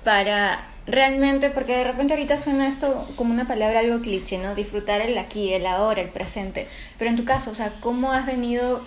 para 0.03 0.68
realmente, 0.87 1.49
porque 1.49 1.77
de 1.77 1.83
repente 1.83 2.13
ahorita 2.13 2.37
suena 2.37 2.67
esto 2.67 3.07
como 3.15 3.33
una 3.33 3.47
palabra 3.47 3.79
algo 3.79 4.01
cliché, 4.01 4.37
¿no? 4.37 4.55
Disfrutar 4.55 5.01
el 5.01 5.17
aquí, 5.17 5.53
el 5.53 5.65
ahora, 5.65 6.01
el 6.01 6.09
presente. 6.09 6.67
Pero 6.97 7.11
en 7.11 7.17
tu 7.17 7.25
caso, 7.25 7.51
o 7.51 7.55
sea, 7.55 7.73
¿cómo 7.79 8.11
has 8.11 8.25
venido, 8.25 8.81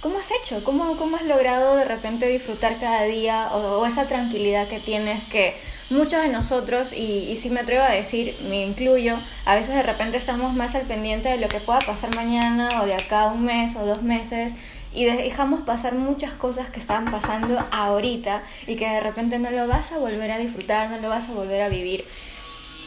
cómo 0.00 0.18
has 0.18 0.30
hecho? 0.30 0.62
¿Cómo, 0.64 0.96
cómo 0.96 1.16
has 1.16 1.24
logrado 1.24 1.76
de 1.76 1.84
repente 1.84 2.28
disfrutar 2.28 2.78
cada 2.78 3.04
día 3.04 3.48
o, 3.52 3.80
o 3.80 3.86
esa 3.86 4.06
tranquilidad 4.06 4.68
que 4.68 4.80
tienes 4.80 5.22
que 5.24 5.56
muchos 5.92 6.22
de 6.22 6.28
nosotros, 6.28 6.92
y, 6.92 7.30
y 7.30 7.36
si 7.36 7.50
me 7.50 7.60
atrevo 7.60 7.84
a 7.84 7.90
decir, 7.90 8.34
me 8.48 8.64
incluyo, 8.64 9.16
a 9.44 9.54
veces 9.54 9.74
de 9.74 9.82
repente 9.82 10.16
estamos 10.16 10.54
más 10.54 10.74
al 10.74 10.82
pendiente 10.82 11.28
de 11.28 11.36
lo 11.36 11.48
que 11.48 11.60
pueda 11.60 11.80
pasar 11.80 12.14
mañana 12.16 12.68
o 12.80 12.86
de 12.86 12.94
acá 12.94 13.26
un 13.26 13.44
mes 13.44 13.76
o 13.76 13.84
dos 13.84 14.02
meses 14.02 14.54
y 14.94 15.04
dejamos 15.04 15.62
pasar 15.62 15.94
muchas 15.94 16.32
cosas 16.32 16.68
que 16.70 16.80
están 16.80 17.06
pasando 17.06 17.64
ahorita 17.70 18.42
y 18.66 18.76
que 18.76 18.88
de 18.88 19.00
repente 19.00 19.38
no 19.38 19.50
lo 19.50 19.66
vas 19.66 19.92
a 19.92 19.98
volver 19.98 20.30
a 20.30 20.38
disfrutar, 20.38 20.90
no 20.90 20.98
lo 20.98 21.08
vas 21.08 21.28
a 21.28 21.32
volver 21.32 21.62
a 21.62 21.68
vivir. 21.68 22.04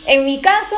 En 0.05 0.23
mi 0.23 0.39
caso, 0.39 0.75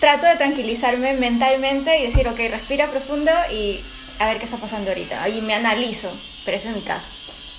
trato 0.00 0.26
de 0.26 0.36
tranquilizarme 0.36 1.12
mentalmente 1.12 1.98
y 1.98 2.06
decir, 2.06 2.26
ok, 2.26 2.38
respira 2.50 2.90
profundo 2.90 3.30
y 3.52 3.80
a 4.18 4.26
ver 4.26 4.38
qué 4.38 4.44
está 4.44 4.56
pasando 4.56 4.90
ahorita. 4.90 5.28
Y 5.28 5.42
me 5.42 5.54
analizo, 5.54 6.10
pero 6.44 6.56
ese 6.56 6.70
es 6.70 6.76
mi 6.76 6.82
caso. 6.82 7.10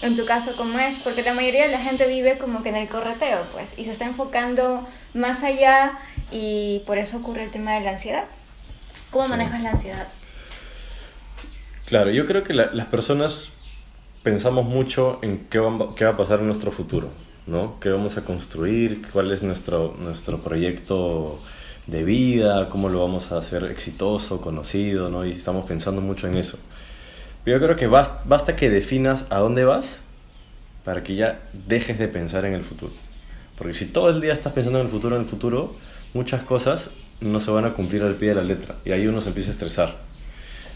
en 0.02 0.16
tu 0.16 0.26
caso 0.26 0.54
cómo 0.58 0.80
es, 0.80 0.98
porque 0.98 1.22
la 1.22 1.34
mayoría 1.34 1.68
de 1.68 1.72
la 1.72 1.80
gente 1.80 2.08
vive 2.08 2.40
como 2.40 2.64
que 2.64 2.70
en 2.70 2.76
el 2.76 2.88
correteo, 2.88 3.46
pues, 3.54 3.74
y 3.78 3.86
se 3.86 3.92
está 3.92 4.06
enfocando 4.06 4.88
más 5.14 5.44
allá 5.44 6.00
y 6.32 6.82
por 6.88 6.98
eso 6.98 7.18
ocurre 7.18 7.44
el 7.44 7.52
tema 7.52 7.76
de 7.76 7.82
la 7.82 7.92
ansiedad. 7.92 8.26
¿Cómo 9.12 9.28
manejas 9.28 9.62
la 9.62 9.72
ansiedad? 9.72 10.08
Claro, 11.92 12.10
yo 12.10 12.26
creo 12.26 12.42
que 12.42 12.54
las 12.54 12.86
personas 12.86 13.52
pensamos 14.24 14.66
mucho 14.66 15.20
en 15.22 15.48
qué 15.50 15.60
va, 15.60 16.10
a 16.10 16.16
pasar 16.16 16.40
en 16.40 16.48
nuestro 16.48 16.72
futuro, 16.72 17.10
¿no? 17.48 17.82
¿Qué 17.82 17.90
vamos 17.90 18.16
a 18.16 18.24
construir? 18.24 19.02
¿Cuál 19.12 19.30
es 19.34 19.44
nuestro, 19.44 19.98
nuestro 20.00 20.42
proyecto 20.42 21.42
de 21.88 22.06
vida? 22.06 22.70
¿Cómo 22.70 22.88
lo 22.88 23.02
vamos 23.02 23.34
a 23.34 23.40
hacer 23.40 23.66
exitoso, 23.66 24.40
conocido, 24.40 25.10
¿no? 25.10 25.26
Y 25.26 25.32
estamos 25.32 25.66
pensando 25.66 26.00
mucho 26.00 26.28
en 26.28 26.38
eso. 26.38 26.58
Yo 27.46 27.60
creo 27.60 27.76
que 27.76 27.88
basta, 27.88 28.24
basta 28.24 28.56
que 28.56 28.70
definas 28.70 29.26
a 29.30 29.40
dónde 29.40 29.66
vas 29.66 30.04
para 30.86 31.04
que 31.04 31.16
ya 31.16 31.42
dejes 31.68 32.00
de 32.00 32.08
pensar 32.08 32.46
en 32.46 32.54
el 32.54 32.64
futuro. 32.64 32.94
Porque 33.58 33.74
si 33.74 33.86
todo 33.86 34.12
el 34.12 34.22
día 34.22 34.32
estás 34.32 34.54
pensando 34.54 34.80
en 34.80 34.86
el 34.86 34.92
futuro, 34.94 35.18
en 35.18 35.24
el 35.24 35.28
futuro, 35.28 35.76
muchas 36.14 36.44
cosas 36.44 36.90
no 37.20 37.42
se 37.42 37.52
van 37.52 37.66
a 37.66 37.74
cumplir 37.74 38.02
al 38.04 38.16
pie 38.16 38.30
de 38.30 38.36
la 38.36 38.44
letra. 38.44 38.78
Y 38.86 38.94
ahí 38.94 39.08
uno 39.08 39.20
se 39.20 39.28
empieza 39.28 39.50
a 39.50 39.52
estresar. 39.52 40.11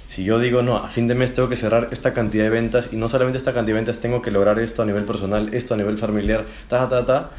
Si 0.08 0.24
yo 0.24 0.40
digo, 0.40 0.62
no, 0.62 0.78
a 0.78 0.88
fin 0.88 1.08
de 1.08 1.16
mes 1.16 1.34
tengo 1.34 1.50
que 1.50 1.56
cerrar 1.56 1.90
esta 1.92 2.14
cantidad 2.14 2.44
de 2.44 2.50
ventas 2.50 2.90
y 2.92 2.96
no 2.96 3.10
solamente 3.10 3.38
esta 3.38 3.54
cantidad 3.54 3.76
de 3.76 3.82
ventas, 3.82 4.00
tengo 4.00 4.22
que 4.22 4.32
lograr 4.32 4.60
esto 4.60 4.84
a 4.84 4.86
nivel 4.86 5.04
personal, 5.06 5.54
esto 5.54 5.74
a 5.74 5.78
nivel 5.78 5.98
familiar, 5.98 6.46
ta, 6.68 6.88
ta, 6.88 7.06
ta, 7.06 7.32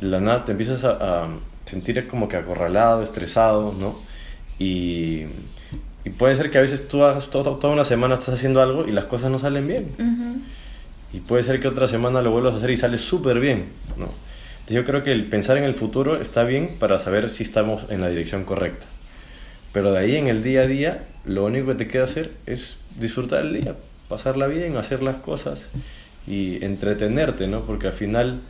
de 0.00 0.06
la 0.06 0.20
nada 0.20 0.44
te 0.44 0.52
empiezas 0.52 0.84
a, 0.84 1.26
sentir 1.64 2.06
como 2.06 2.28
que 2.28 2.36
acorralado, 2.36 3.02
estresado, 3.02 3.74
¿no? 3.76 3.98
Y, 4.58 5.24
y, 6.04 6.10
puede 6.16 6.36
ser 6.36 6.50
que 6.50 6.58
a 6.58 6.60
veces 6.60 6.86
tú 6.86 7.02
hagas 7.02 7.28
toda, 7.28 7.58
toda, 7.58 7.72
una 7.72 7.82
semana 7.82 8.14
estás 8.14 8.34
haciendo 8.34 8.62
algo 8.62 8.86
y 8.86 8.92
las 8.92 9.06
cosas 9.06 9.30
no 9.30 9.38
salen 9.38 9.66
bien. 9.66 9.88
Y 11.12 11.20
puede 11.20 11.42
ser 11.42 11.58
que 11.60 11.66
otra 11.66 11.88
semana 11.88 12.22
lo 12.22 12.30
vuelvas 12.30 12.54
a 12.54 12.56
hacer 12.58 12.70
y 12.70 12.76
sale 12.76 12.98
súper 12.98 13.40
bien, 13.40 13.66
¿no? 13.96 14.10
Entonces 14.66 14.76
yo 14.76 14.84
creo 14.84 15.02
que 15.02 15.12
el 15.12 15.28
pensar 15.28 15.56
en 15.56 15.64
el 15.64 15.74
futuro 15.74 16.20
está 16.20 16.44
bien 16.44 16.76
para 16.78 16.98
saber 16.98 17.30
si 17.30 17.42
estamos 17.42 17.84
en 17.90 18.00
la 18.00 18.08
dirección 18.08 18.44
correcta. 18.44 18.86
Pero 19.76 19.92
de 19.92 19.98
ahí 19.98 20.16
en 20.16 20.26
el 20.26 20.42
día 20.42 20.62
a 20.62 20.66
día, 20.66 21.04
lo 21.26 21.44
único 21.44 21.66
que 21.66 21.74
te 21.74 21.86
queda 21.86 22.04
hacer 22.04 22.32
es 22.46 22.78
disfrutar 22.98 23.44
el 23.44 23.60
día, 23.60 23.74
pasarla 24.08 24.46
bien, 24.46 24.78
hacer 24.78 25.02
las 25.02 25.16
cosas 25.16 25.68
y 26.26 26.64
entretenerte, 26.64 27.46
¿no? 27.46 27.66
Porque 27.66 27.88
al 27.88 27.92
final, 27.92 28.40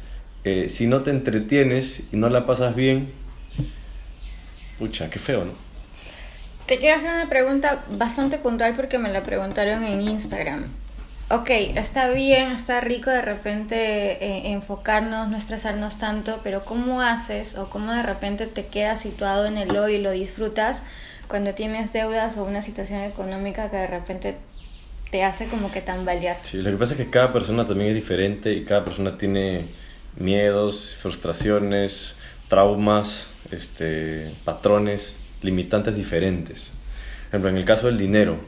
eh, 0.45 0.69
si 0.69 0.87
no 0.87 1.03
te 1.03 1.11
entretienes 1.11 2.05
y 2.13 2.17
no 2.17 2.29
la 2.29 2.47
pasas 2.47 2.77
bien, 2.77 3.11
pucha, 4.79 5.11
qué 5.11 5.19
feo, 5.19 5.47
¿no? 5.47 5.55
Te 6.67 6.79
quiero 6.79 6.97
hacer 6.97 7.11
una 7.11 7.29
pregunta 7.29 7.85
bastante 7.91 8.39
puntual 8.39 8.75
porque 8.77 8.99
me 8.99 9.11
la 9.13 9.25
preguntaron 9.25 9.83
en 9.83 10.03
Instagram. 10.03 10.69
Ok, 11.29 11.51
está 11.51 12.09
bien, 12.11 12.53
está 12.53 12.81
rico 12.81 13.11
de 13.11 13.21
repente 13.21 14.25
eh, 14.25 14.53
enfocarnos, 14.53 15.29
no 15.29 15.37
estresarnos 15.37 15.99
tanto, 15.99 16.39
pero 16.45 16.65
¿cómo 16.65 17.01
haces 17.01 17.59
o 17.59 17.69
cómo 17.69 17.91
de 17.91 18.05
repente 18.05 18.47
te 18.47 18.67
quedas 18.67 19.01
situado 19.01 19.47
en 19.47 19.57
el 19.57 19.77
hoy 19.77 19.95
y 19.95 20.01
lo 20.01 20.13
disfrutas 20.13 20.85
cuando 21.29 21.55
tienes 21.55 21.93
deudas 21.93 22.37
o 22.37 22.45
una 22.45 22.63
situación 22.63 23.01
económica 23.01 23.71
que 23.71 23.77
de 23.77 23.87
repente 23.87 24.37
te 25.11 25.23
hace 25.23 25.47
como 25.47 25.71
que 25.71 25.81
tambalear. 25.81 26.39
Sí, 26.43 26.59
lo 26.59 26.71
que 26.71 26.77
pasa 26.77 26.95
es 26.95 27.01
que 27.01 27.11
cada 27.11 27.33
persona 27.33 27.65
también 27.65 27.91
es 27.91 27.97
diferente 27.97 28.53
y 28.53 28.65
cada 28.65 28.85
persona 28.85 29.17
tiene 29.17 29.67
miedos, 30.17 30.97
frustraciones, 31.01 32.17
traumas, 32.49 33.31
este, 33.51 34.35
patrones, 34.45 35.21
limitantes 35.43 35.95
diferentes. 35.95 36.73
Por 37.25 37.29
ejemplo, 37.29 37.51
en 37.51 37.57
el 37.57 37.65
caso 37.65 37.87
del 37.87 37.99
dinero, 37.99 38.39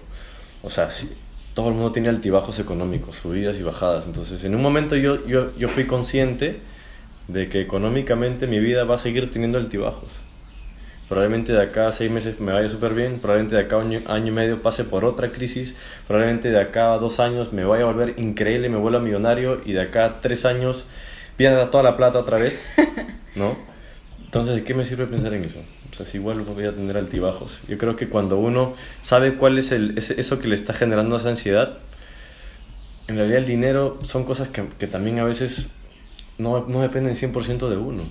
o 0.63 0.71
sea, 0.71 0.91
sí, 0.91 1.11
todo 1.55 1.69
el 1.69 1.75
mundo 1.75 1.93
tiene 1.93 2.09
altibajos 2.09 2.59
económicos, 2.59 3.17
subidas 3.17 3.57
y 3.59 3.63
bajadas. 3.63 4.07
Entonces, 4.07 4.45
en 4.45 4.55
un 4.55 4.63
momento 4.63 4.97
yo, 4.97 5.27
yo, 5.27 5.57
yo 5.57 5.69
fui 5.69 5.87
consciente 5.87 6.61
de 7.27 7.49
que 7.49 7.61
económicamente 7.61 8.47
mi 8.47 8.59
vida 8.59 8.85
va 8.85 8.95
a 8.95 8.99
seguir 8.99 9.31
teniendo 9.31 9.59
altibajos 9.59 10.28
probablemente 11.09 11.53
de 11.53 11.63
acá 11.63 11.89
a 11.89 11.93
seis 11.93 12.11
meses 12.11 12.39
me 12.39 12.53
vaya 12.53 12.69
súper 12.69 12.95
bien, 12.95 13.19
probablemente 13.19 13.57
de 13.57 13.63
acá 13.63 13.77
a 13.77 13.79
un 13.79 14.03
año, 14.07 14.27
y 14.27 14.31
medio 14.31 14.63
pase 14.63 14.85
por 14.85 15.05
otra 15.05 15.31
crisis, 15.31 15.75
probablemente 16.07 16.51
de 16.51 16.61
acá 16.61 16.93
a 16.93 16.99
dos 16.99 17.19
años 17.19 17.53
me 17.53 17.65
vaya 17.65 17.85
a 17.85 17.87
volver 17.87 18.15
increíble, 18.19 18.69
me 18.69 18.77
vuelva 18.77 19.01
millonario 19.01 19.61
y 19.65 19.73
de 19.73 19.83
acá 19.83 20.05
a 20.05 20.21
tres 20.21 20.45
años 20.45 20.87
pierda 21.37 21.71
toda 21.71 21.83
la 21.83 21.97
plata 21.97 22.19
otra 22.19 22.39
vez, 22.39 22.69
¿no? 23.35 23.57
Entonces, 24.25 24.57
¿de 24.57 24.65
qué 24.65 24.75
me 24.75 24.85
sirve 24.85 25.07
pensar 25.07 25.33
en 25.33 25.45
eso? 25.47 25.61
O 25.91 25.95
sea, 25.95 26.05
si 26.05 26.19
igual 26.19 26.41
voy 26.43 26.67
a 26.67 26.75
tener 26.75 26.99
altibajos. 26.99 27.63
Yo 27.67 27.79
creo 27.79 27.97
que 27.97 28.11
cuando 28.11 28.37
uno 28.37 28.75
sabe 29.01 29.37
cuál 29.37 29.57
es 29.57 29.73
el, 29.73 29.97
eso 29.97 30.39
que 30.39 30.49
le 30.49 30.55
está 30.55 30.75
generando 30.75 31.17
esa 31.17 31.31
ansiedad, 31.31 31.79
en 33.07 33.17
realidad 33.17 33.39
el 33.39 33.47
dinero 33.47 33.99
son 34.03 34.25
cosas 34.25 34.49
que, 34.49 34.67
que 34.79 34.87
también 34.87 35.19
a 35.19 35.25
veces 35.25 35.69
no, 36.37 36.67
no 36.69 36.83
dependen 36.83 37.15
100% 37.15 37.71
de 37.71 37.77
uno. 37.79 38.03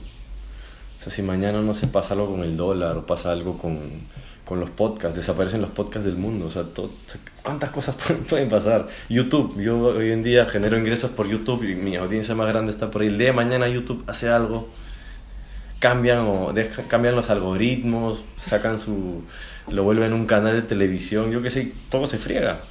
O 0.97 0.99
sea, 0.99 1.11
si 1.11 1.21
mañana 1.21 1.61
no 1.61 1.73
se 1.73 1.87
pasa 1.87 2.13
algo 2.15 2.31
con 2.31 2.43
el 2.43 2.57
dólar 2.57 2.97
o 2.97 3.05
pasa 3.05 3.31
algo 3.31 3.57
con, 3.57 3.79
con 4.47 4.59
los 4.59 4.69
podcasts, 4.69 5.15
desaparecen 5.15 5.61
los 5.61 5.69
podcasts 5.71 6.05
del 6.05 6.15
mundo, 6.15 6.45
o 6.45 6.49
sea, 6.49 6.63
¿cuántas 7.43 7.69
cosas 7.69 7.95
pueden, 8.29 8.49
pasar? 8.49 8.87
YouTube, 9.09 9.61
yo 9.61 9.77
hoy 9.79 10.11
en 10.11 10.23
día 10.23 10.45
genero 10.45 10.77
ingresos 10.77 11.11
por 11.11 11.27
YouTube 11.27 11.63
y 11.69 11.75
mi 11.75 11.97
audiencia 11.97 12.33
más 12.33 12.47
grande 12.47 12.71
está 12.71 12.89
por 12.89 13.01
ahí. 13.01 13.09
El 13.09 13.17
día 13.17 13.27
de 13.27 13.33
mañana 13.33 13.67
YouTube 13.67 14.03
hace 14.07 14.29
algo, 14.29 14.69
cambian 15.79 16.19
o 16.19 16.53
cambian 16.87 17.15
los 17.15 17.29
algoritmos, 17.29 18.25
sacan 18.37 18.79
su, 18.79 19.23
lo 19.69 19.83
vuelven 19.83 20.13
un 20.13 20.25
canal 20.25 20.55
de 20.55 20.61
televisión, 20.61 21.29
yo 21.29 21.41
qué 21.41 21.49
sé, 21.49 21.73
todo 21.89 22.07
se 22.07 22.17
friega. 22.17 22.61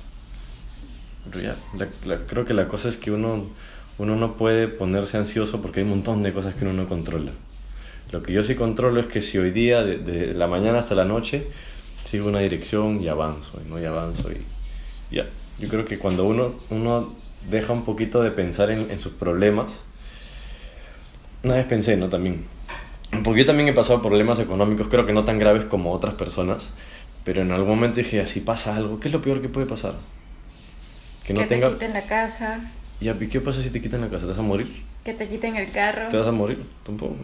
Pero 1.31 1.43
ya, 1.43 1.57
creo 2.27 2.45
que 2.45 2.55
la 2.55 2.69
cosa 2.69 2.89
es 2.89 2.97
que 2.97 3.11
uno, 3.11 3.51
uno 3.99 4.17
no 4.17 4.37
puede 4.37 4.67
ponerse 4.67 5.17
ansioso 5.17 5.61
porque 5.61 5.81
hay 5.81 5.85
un 5.85 5.91
montón 5.91 6.23
de 6.23 6.33
cosas 6.33 6.55
que 6.55 6.65
uno 6.65 6.73
no 6.73 6.89
controla. 6.89 7.33
Lo 8.11 8.23
que 8.23 8.33
yo 8.33 8.42
sí 8.42 8.55
controlo 8.55 9.01
es 9.01 9.07
que 9.07 9.21
si 9.21 9.38
hoy 9.38 9.51
día, 9.51 9.83
de, 9.83 10.35
la 10.35 10.47
mañana 10.47 10.79
hasta 10.79 10.95
la 10.95 11.05
noche, 11.05 11.47
sigo 12.05 12.29
una 12.29 12.40
dirección 12.40 13.03
y 13.03 13.09
avanzo, 13.09 13.61
¿no? 13.69 13.81
Y 13.81 13.85
avanzo 13.85 14.31
y 14.31 15.14
ya. 15.14 15.27
Yo 15.59 15.69
creo 15.69 15.85
que 15.85 15.99
cuando 15.99 16.25
uno, 16.25 16.55
uno 16.71 17.14
deja 17.49 17.73
un 17.73 17.85
poquito 17.85 18.23
de 18.23 18.31
pensar 18.31 18.71
en, 18.71 18.90
en 18.90 19.01
sus 19.01 19.12
problemas, 19.12 19.85
una 21.42 21.55
vez 21.55 21.66
pensé, 21.66 21.97
¿no? 21.97 22.09
También. 22.09 22.45
Porque 23.25 23.40
yo 23.40 23.47
también 23.47 23.69
he 23.69 23.73
pasado 23.73 24.03
problemas 24.03 24.38
económicos, 24.38 24.88
creo 24.88 25.07
que 25.07 25.12
no 25.12 25.25
tan 25.25 25.38
graves 25.38 25.64
como 25.64 25.92
otras 25.92 26.14
personas, 26.14 26.71
pero 27.25 27.42
en 27.42 27.53
algún 27.53 27.71
momento 27.71 27.99
dije, 27.99 28.21
así 28.21 28.40
pasa 28.40 28.77
algo, 28.77 29.01
¿qué 29.01 29.09
es 29.09 29.12
lo 29.12 29.23
peor 29.23 29.40
que 29.40 29.49
puede 29.49 29.66
pasar? 29.66 29.95
Que 31.25 31.35
no 31.35 31.47
tenga... 31.47 31.69
te 31.69 31.73
quiten 31.75 31.92
la 31.92 32.07
casa. 32.07 32.71
¿y 33.01 33.29
qué 33.29 33.40
pasa 33.40 33.62
si 33.62 33.71
te 33.71 33.81
quitan 33.81 34.01
la 34.01 34.09
casa? 34.09 34.27
¿Te 34.27 34.31
vas 34.31 34.38
a 34.38 34.42
morir? 34.42 34.83
Que 35.05 35.12
te 35.12 35.29
quiten 35.29 35.57
el 35.57 35.71
carro. 35.71 36.09
¿Te 36.09 36.16
vas 36.16 36.27
a 36.27 36.33
morir? 36.33 36.64
Tampoco. 36.85 37.16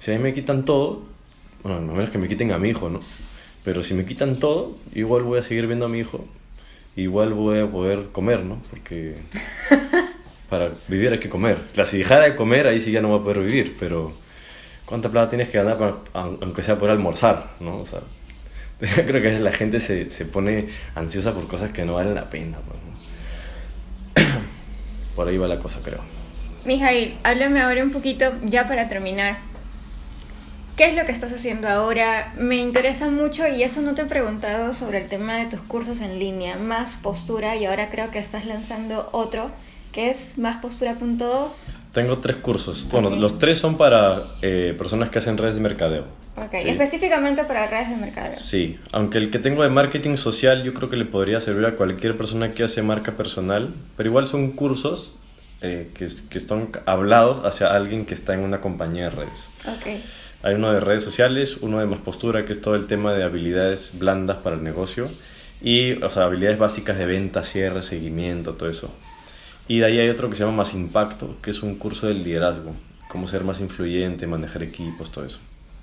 Si 0.00 0.10
a 0.10 0.14
mí 0.14 0.22
me 0.22 0.32
quitan 0.32 0.64
todo, 0.64 1.02
bueno, 1.62 1.92
a 1.92 1.94
menos 1.94 2.08
que 2.08 2.16
me 2.16 2.26
quiten 2.26 2.52
a 2.52 2.58
mi 2.58 2.70
hijo, 2.70 2.88
¿no? 2.88 3.00
Pero 3.64 3.82
si 3.82 3.92
me 3.92 4.06
quitan 4.06 4.36
todo, 4.36 4.78
igual 4.94 5.24
voy 5.24 5.38
a 5.38 5.42
seguir 5.42 5.66
viendo 5.66 5.84
a 5.84 5.88
mi 5.90 5.98
hijo, 5.98 6.24
igual 6.96 7.34
voy 7.34 7.58
a 7.58 7.70
poder 7.70 8.06
comer, 8.10 8.42
¿no? 8.42 8.62
Porque 8.70 9.16
para 10.48 10.70
vivir 10.88 11.12
hay 11.12 11.18
que 11.18 11.28
comer. 11.28 11.58
La 11.76 11.84
si 11.84 11.98
dejara 11.98 12.24
de 12.24 12.34
comer, 12.34 12.66
ahí 12.66 12.80
sí 12.80 12.92
ya 12.92 13.02
no 13.02 13.08
voy 13.08 13.20
a 13.20 13.22
poder 13.22 13.40
vivir, 13.40 13.76
pero 13.78 14.14
¿cuánta 14.86 15.10
plata 15.10 15.28
tienes 15.28 15.50
que 15.50 15.58
ganar 15.58 15.98
aunque 16.14 16.62
sea 16.62 16.78
por 16.78 16.88
almorzar, 16.88 17.50
¿no? 17.60 17.80
O 17.80 17.84
sea, 17.84 18.00
yo 18.80 18.86
creo 19.06 19.20
que 19.20 19.38
la 19.38 19.52
gente 19.52 19.80
se, 19.80 20.08
se 20.08 20.24
pone 20.24 20.68
ansiosa 20.94 21.34
por 21.34 21.46
cosas 21.46 21.72
que 21.72 21.84
no 21.84 21.96
valen 21.96 22.14
la 22.14 22.30
pena. 22.30 22.56
Pues, 24.14 24.26
por 25.14 25.28
ahí 25.28 25.36
va 25.36 25.46
la 25.46 25.58
cosa, 25.58 25.80
creo. 25.84 26.00
Mijail, 26.64 27.18
háblame 27.22 27.60
ahora 27.60 27.82
un 27.82 27.90
poquito, 27.90 28.32
ya 28.44 28.66
para 28.66 28.88
terminar, 28.88 29.49
¿Qué 30.80 30.86
es 30.86 30.96
lo 30.96 31.04
que 31.04 31.12
estás 31.12 31.30
haciendo 31.30 31.68
ahora? 31.68 32.32
Me 32.38 32.56
interesa 32.56 33.10
mucho 33.10 33.46
y 33.46 33.62
eso 33.62 33.82
no 33.82 33.94
te 33.94 34.00
he 34.00 34.06
preguntado 34.06 34.72
sobre 34.72 35.02
el 35.02 35.08
tema 35.08 35.36
de 35.36 35.44
tus 35.44 35.60
cursos 35.60 36.00
en 36.00 36.18
línea, 36.18 36.56
más 36.56 36.96
postura 36.96 37.54
y 37.56 37.66
ahora 37.66 37.90
creo 37.90 38.10
que 38.10 38.18
estás 38.18 38.46
lanzando 38.46 39.10
otro 39.12 39.50
que 39.92 40.08
es 40.08 40.38
más 40.38 40.62
postura.2. 40.62 41.74
Tengo 41.92 42.16
tres 42.20 42.36
cursos. 42.36 42.88
Bueno, 42.90 43.10
los 43.10 43.38
tres 43.38 43.58
son 43.58 43.76
para 43.76 44.24
eh, 44.40 44.74
personas 44.78 45.10
que 45.10 45.18
hacen 45.18 45.36
redes 45.36 45.56
de 45.56 45.60
mercadeo. 45.60 46.06
Ok, 46.36 46.54
específicamente 46.54 47.44
para 47.44 47.66
redes 47.66 47.90
de 47.90 47.96
mercadeo. 47.96 48.38
Sí, 48.38 48.78
aunque 48.90 49.18
el 49.18 49.30
que 49.30 49.38
tengo 49.38 49.62
de 49.62 49.68
marketing 49.68 50.16
social 50.16 50.62
yo 50.62 50.72
creo 50.72 50.88
que 50.88 50.96
le 50.96 51.04
podría 51.04 51.42
servir 51.42 51.66
a 51.66 51.76
cualquier 51.76 52.16
persona 52.16 52.54
que 52.54 52.64
hace 52.64 52.80
marca 52.80 53.18
personal, 53.18 53.74
pero 53.98 54.08
igual 54.08 54.28
son 54.28 54.52
cursos 54.52 55.14
eh, 55.60 55.90
que, 55.92 56.08
que 56.30 56.38
están 56.38 56.70
hablados 56.86 57.44
hacia 57.44 57.66
alguien 57.66 58.06
que 58.06 58.14
está 58.14 58.32
en 58.32 58.40
una 58.40 58.62
compañía 58.62 59.04
de 59.04 59.10
redes. 59.10 59.50
Ok. 59.66 60.00
Hay 60.42 60.54
uno 60.54 60.72
de 60.72 60.80
redes 60.80 61.04
sociales, 61.04 61.58
uno 61.60 61.80
de 61.80 61.86
más 61.86 62.00
postura, 62.00 62.46
que 62.46 62.52
es 62.52 62.60
todo 62.60 62.74
el 62.74 62.86
tema 62.86 63.12
de 63.12 63.24
habilidades 63.24 63.92
blandas 63.98 64.38
para 64.38 64.56
el 64.56 64.62
negocio. 64.62 65.10
Y, 65.60 66.02
o 66.02 66.08
sea, 66.08 66.24
habilidades 66.24 66.58
básicas 66.58 66.96
de 66.96 67.04
venta, 67.04 67.42
cierre, 67.42 67.82
seguimiento, 67.82 68.54
todo 68.54 68.70
eso. 68.70 68.90
Y 69.68 69.80
de 69.80 69.86
ahí 69.86 69.98
hay 69.98 70.08
otro 70.08 70.30
que 70.30 70.36
se 70.36 70.44
llama 70.44 70.56
Más 70.56 70.72
Impacto, 70.72 71.36
que 71.42 71.50
es 71.50 71.62
un 71.62 71.76
curso 71.76 72.06
de 72.06 72.14
liderazgo. 72.14 72.74
Cómo 73.08 73.26
ser 73.26 73.44
más 73.44 73.60
influyente, 73.60 74.26
manejar 74.26 74.62
equipos, 74.62 75.12
todo 75.12 75.26
eso. 75.26 75.40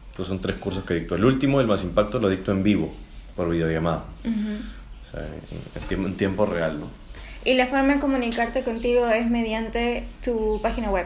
Entonces 0.09 0.27
son 0.27 0.39
tres 0.39 0.55
cursos 0.57 0.83
que 0.83 0.95
dicto. 0.95 1.13
El 1.13 1.25
último, 1.25 1.61
el 1.61 1.67
Más 1.67 1.83
Impacto, 1.83 2.19
lo 2.19 2.27
dicto 2.27 2.51
en 2.51 2.63
vivo, 2.63 2.93
por 3.35 3.49
videollamada. 3.49 4.05
O 4.25 5.11
sea, 5.11 5.27
en, 5.91 6.13
tiempo 6.15 6.47
real, 6.47 6.79
¿no? 6.79 6.89
Y 7.45 7.53
la 7.53 7.67
forma 7.67 7.93
de 7.93 7.99
comunicarte 7.99 8.63
contigo 8.63 9.07
es 9.07 9.29
mediante 9.29 10.07
tu 10.23 10.59
página 10.63 10.89
web. 10.89 11.05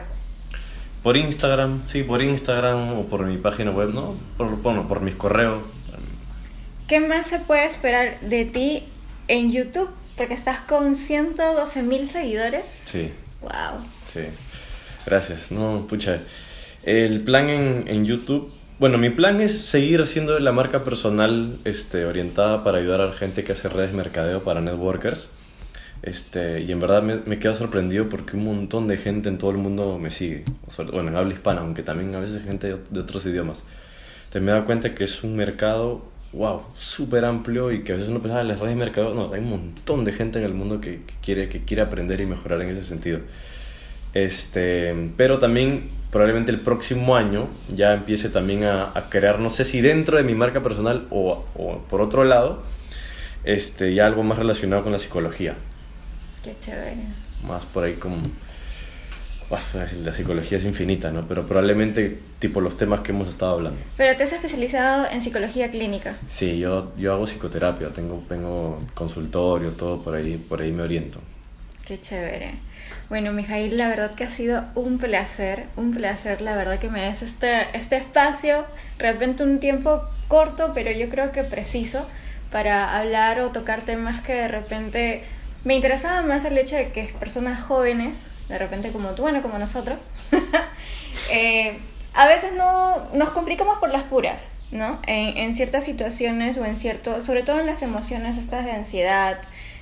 Por 1.02 1.16
Instagram, 1.16 1.82
sí, 1.88 2.02
por 2.02 2.22
Instagram 2.22 2.98
o 2.98 3.04
por 3.06 3.26
mi 3.26 3.36
página 3.38 3.70
web, 3.70 3.92
¿no? 3.92 4.16
Por, 4.36 4.56
bueno, 4.62 4.86
por 4.88 5.00
mis 5.00 5.14
correos. 5.14 5.62
¿Qué 6.86 7.00
más 7.00 7.26
se 7.26 7.38
puede 7.38 7.66
esperar 7.66 8.20
de 8.20 8.44
ti 8.44 8.84
en 9.28 9.50
YouTube? 9.52 9.90
Porque 10.16 10.34
estás 10.34 10.60
con 10.60 10.94
112 10.94 11.82
mil 11.82 12.08
seguidores. 12.08 12.64
Sí. 12.84 13.10
Wow. 13.40 13.84
Sí. 14.06 14.20
Gracias. 15.06 15.50
No, 15.50 15.86
pucha. 15.88 16.20
El 16.84 17.22
plan 17.22 17.48
en, 17.48 17.84
en 17.88 18.04
YouTube 18.04 18.52
bueno, 18.82 18.98
mi 18.98 19.10
plan 19.10 19.40
es 19.40 19.60
seguir 19.60 20.04
siendo 20.08 20.36
la 20.40 20.50
marca 20.50 20.82
personal 20.82 21.56
este, 21.62 22.04
orientada 22.04 22.64
para 22.64 22.78
ayudar 22.78 23.00
a 23.00 23.06
la 23.06 23.12
gente 23.12 23.44
que 23.44 23.52
hace 23.52 23.68
redes 23.68 23.92
de 23.92 23.96
mercadeo 23.96 24.42
para 24.42 24.60
networkers. 24.60 25.30
Este, 26.02 26.60
y 26.60 26.72
en 26.72 26.80
verdad 26.80 27.00
me, 27.02 27.16
me 27.26 27.38
quedo 27.38 27.54
sorprendido 27.54 28.08
porque 28.08 28.36
un 28.36 28.44
montón 28.44 28.88
de 28.88 28.96
gente 28.96 29.28
en 29.28 29.38
todo 29.38 29.52
el 29.52 29.58
mundo 29.58 29.98
me 29.98 30.10
sigue. 30.10 30.44
bueno, 30.92 31.10
en 31.10 31.16
habla 31.16 31.32
hispana, 31.32 31.60
aunque 31.60 31.82
también 31.82 32.14
a 32.14 32.20
veces 32.20 32.42
gente 32.42 32.74
de 32.90 33.00
otros 33.00 33.24
idiomas. 33.26 33.62
Te 34.30 34.40
me 34.40 34.50
da 34.50 34.64
cuenta 34.64 34.94
que 34.94 35.04
es 35.04 35.22
un 35.22 35.36
mercado, 35.36 36.02
wow, 36.32 36.62
súper 36.74 37.24
amplio 37.24 37.70
y 37.70 37.84
que 37.84 37.92
a 37.92 37.94
veces 37.96 38.10
uno 38.10 38.20
piensa, 38.20 38.40
en 38.40 38.48
las 38.48 38.58
redes 38.58 38.74
de 38.74 38.84
mercadeo, 38.84 39.14
no, 39.14 39.32
hay 39.32 39.40
un 39.40 39.50
montón 39.50 40.04
de 40.04 40.12
gente 40.12 40.38
en 40.38 40.44
el 40.44 40.54
mundo 40.54 40.80
que, 40.80 41.02
que, 41.06 41.14
quiere, 41.22 41.48
que 41.48 41.64
quiere 41.64 41.82
aprender 41.82 42.20
y 42.20 42.26
mejorar 42.26 42.60
en 42.62 42.70
ese 42.70 42.82
sentido. 42.82 43.20
Este, 44.14 45.10
pero 45.16 45.38
también 45.38 45.88
probablemente 46.10 46.50
el 46.50 46.60
próximo 46.60 47.16
año 47.16 47.48
ya 47.74 47.94
empiece 47.94 48.28
también 48.28 48.64
a, 48.64 48.90
a 48.94 49.08
crear, 49.08 49.38
no 49.38 49.50
sé 49.50 49.64
si 49.64 49.80
dentro 49.80 50.18
de 50.18 50.24
mi 50.24 50.34
marca 50.34 50.62
personal 50.62 51.06
o, 51.10 51.44
o, 51.54 51.78
por 51.88 52.00
otro 52.00 52.24
lado, 52.24 52.62
este, 53.44 53.94
ya 53.94 54.06
algo 54.06 54.22
más 54.22 54.38
relacionado 54.38 54.82
con 54.82 54.92
la 54.92 54.98
psicología. 54.98 55.56
Qué 56.42 56.56
chévere. 56.58 56.96
Más 57.42 57.66
por 57.66 57.84
ahí 57.84 57.94
como... 57.94 58.18
La 60.02 60.14
psicología 60.14 60.56
es 60.56 60.64
infinita, 60.64 61.10
¿no? 61.10 61.26
Pero 61.26 61.46
probablemente 61.46 62.18
tipo 62.38 62.62
los 62.62 62.78
temas 62.78 63.00
que 63.00 63.12
hemos 63.12 63.28
estado 63.28 63.52
hablando. 63.52 63.78
Pero 63.98 64.16
te 64.16 64.24
has 64.24 64.32
especializado 64.32 65.06
en 65.10 65.20
psicología 65.20 65.70
clínica. 65.70 66.16
Sí, 66.24 66.58
yo, 66.58 66.92
yo 66.96 67.12
hago 67.12 67.26
psicoterapia, 67.26 67.92
tengo, 67.92 68.24
tengo 68.26 68.80
consultorio, 68.94 69.72
todo 69.72 70.02
por 70.02 70.14
ahí, 70.14 70.38
por 70.38 70.62
ahí 70.62 70.72
me 70.72 70.82
oriento. 70.82 71.20
Qué 71.84 72.00
chévere. 72.00 72.54
Bueno, 73.10 73.32
Mijail, 73.32 73.76
la 73.76 73.88
verdad 73.88 74.14
que 74.14 74.24
ha 74.24 74.30
sido 74.30 74.64
un 74.74 74.96
placer, 74.96 75.66
un 75.76 75.92
placer, 75.92 76.40
la 76.40 76.56
verdad 76.56 76.78
que 76.78 76.88
me 76.88 77.02
des 77.02 77.20
este, 77.20 77.76
este 77.76 77.96
espacio, 77.96 78.64
de 78.96 79.12
repente 79.12 79.42
un 79.42 79.60
tiempo 79.60 80.00
corto, 80.28 80.70
pero 80.72 80.90
yo 80.92 81.10
creo 81.10 81.30
que 81.30 81.44
preciso 81.44 82.06
para 82.50 82.98
hablar 82.98 83.40
o 83.40 83.50
tocar 83.50 83.82
temas 83.82 84.22
que 84.22 84.32
de 84.32 84.48
repente 84.48 85.24
me 85.64 85.74
interesaba 85.74 86.22
más 86.22 86.44
el 86.44 86.58
hecho 86.58 86.76
de 86.76 86.92
que 86.92 87.04
personas 87.18 87.62
jóvenes, 87.62 88.32
de 88.48 88.58
repente 88.58 88.92
como 88.92 89.10
tú, 89.10 89.22
bueno, 89.22 89.42
como 89.42 89.58
nosotros, 89.58 90.02
eh, 91.32 91.78
a 92.14 92.26
veces 92.26 92.52
no 92.54 93.08
nos 93.14 93.30
complicamos 93.30 93.78
por 93.78 93.90
las 93.90 94.02
puras, 94.02 94.50
¿no? 94.70 95.00
En, 95.06 95.36
en 95.36 95.54
ciertas 95.54 95.84
situaciones 95.84 96.58
o 96.58 96.64
en 96.64 96.76
cierto, 96.76 97.20
sobre 97.20 97.42
todo 97.42 97.60
en 97.60 97.66
las 97.66 97.82
emociones 97.82 98.38
estas 98.38 98.64
de 98.64 98.72
ansiedad, 98.72 99.40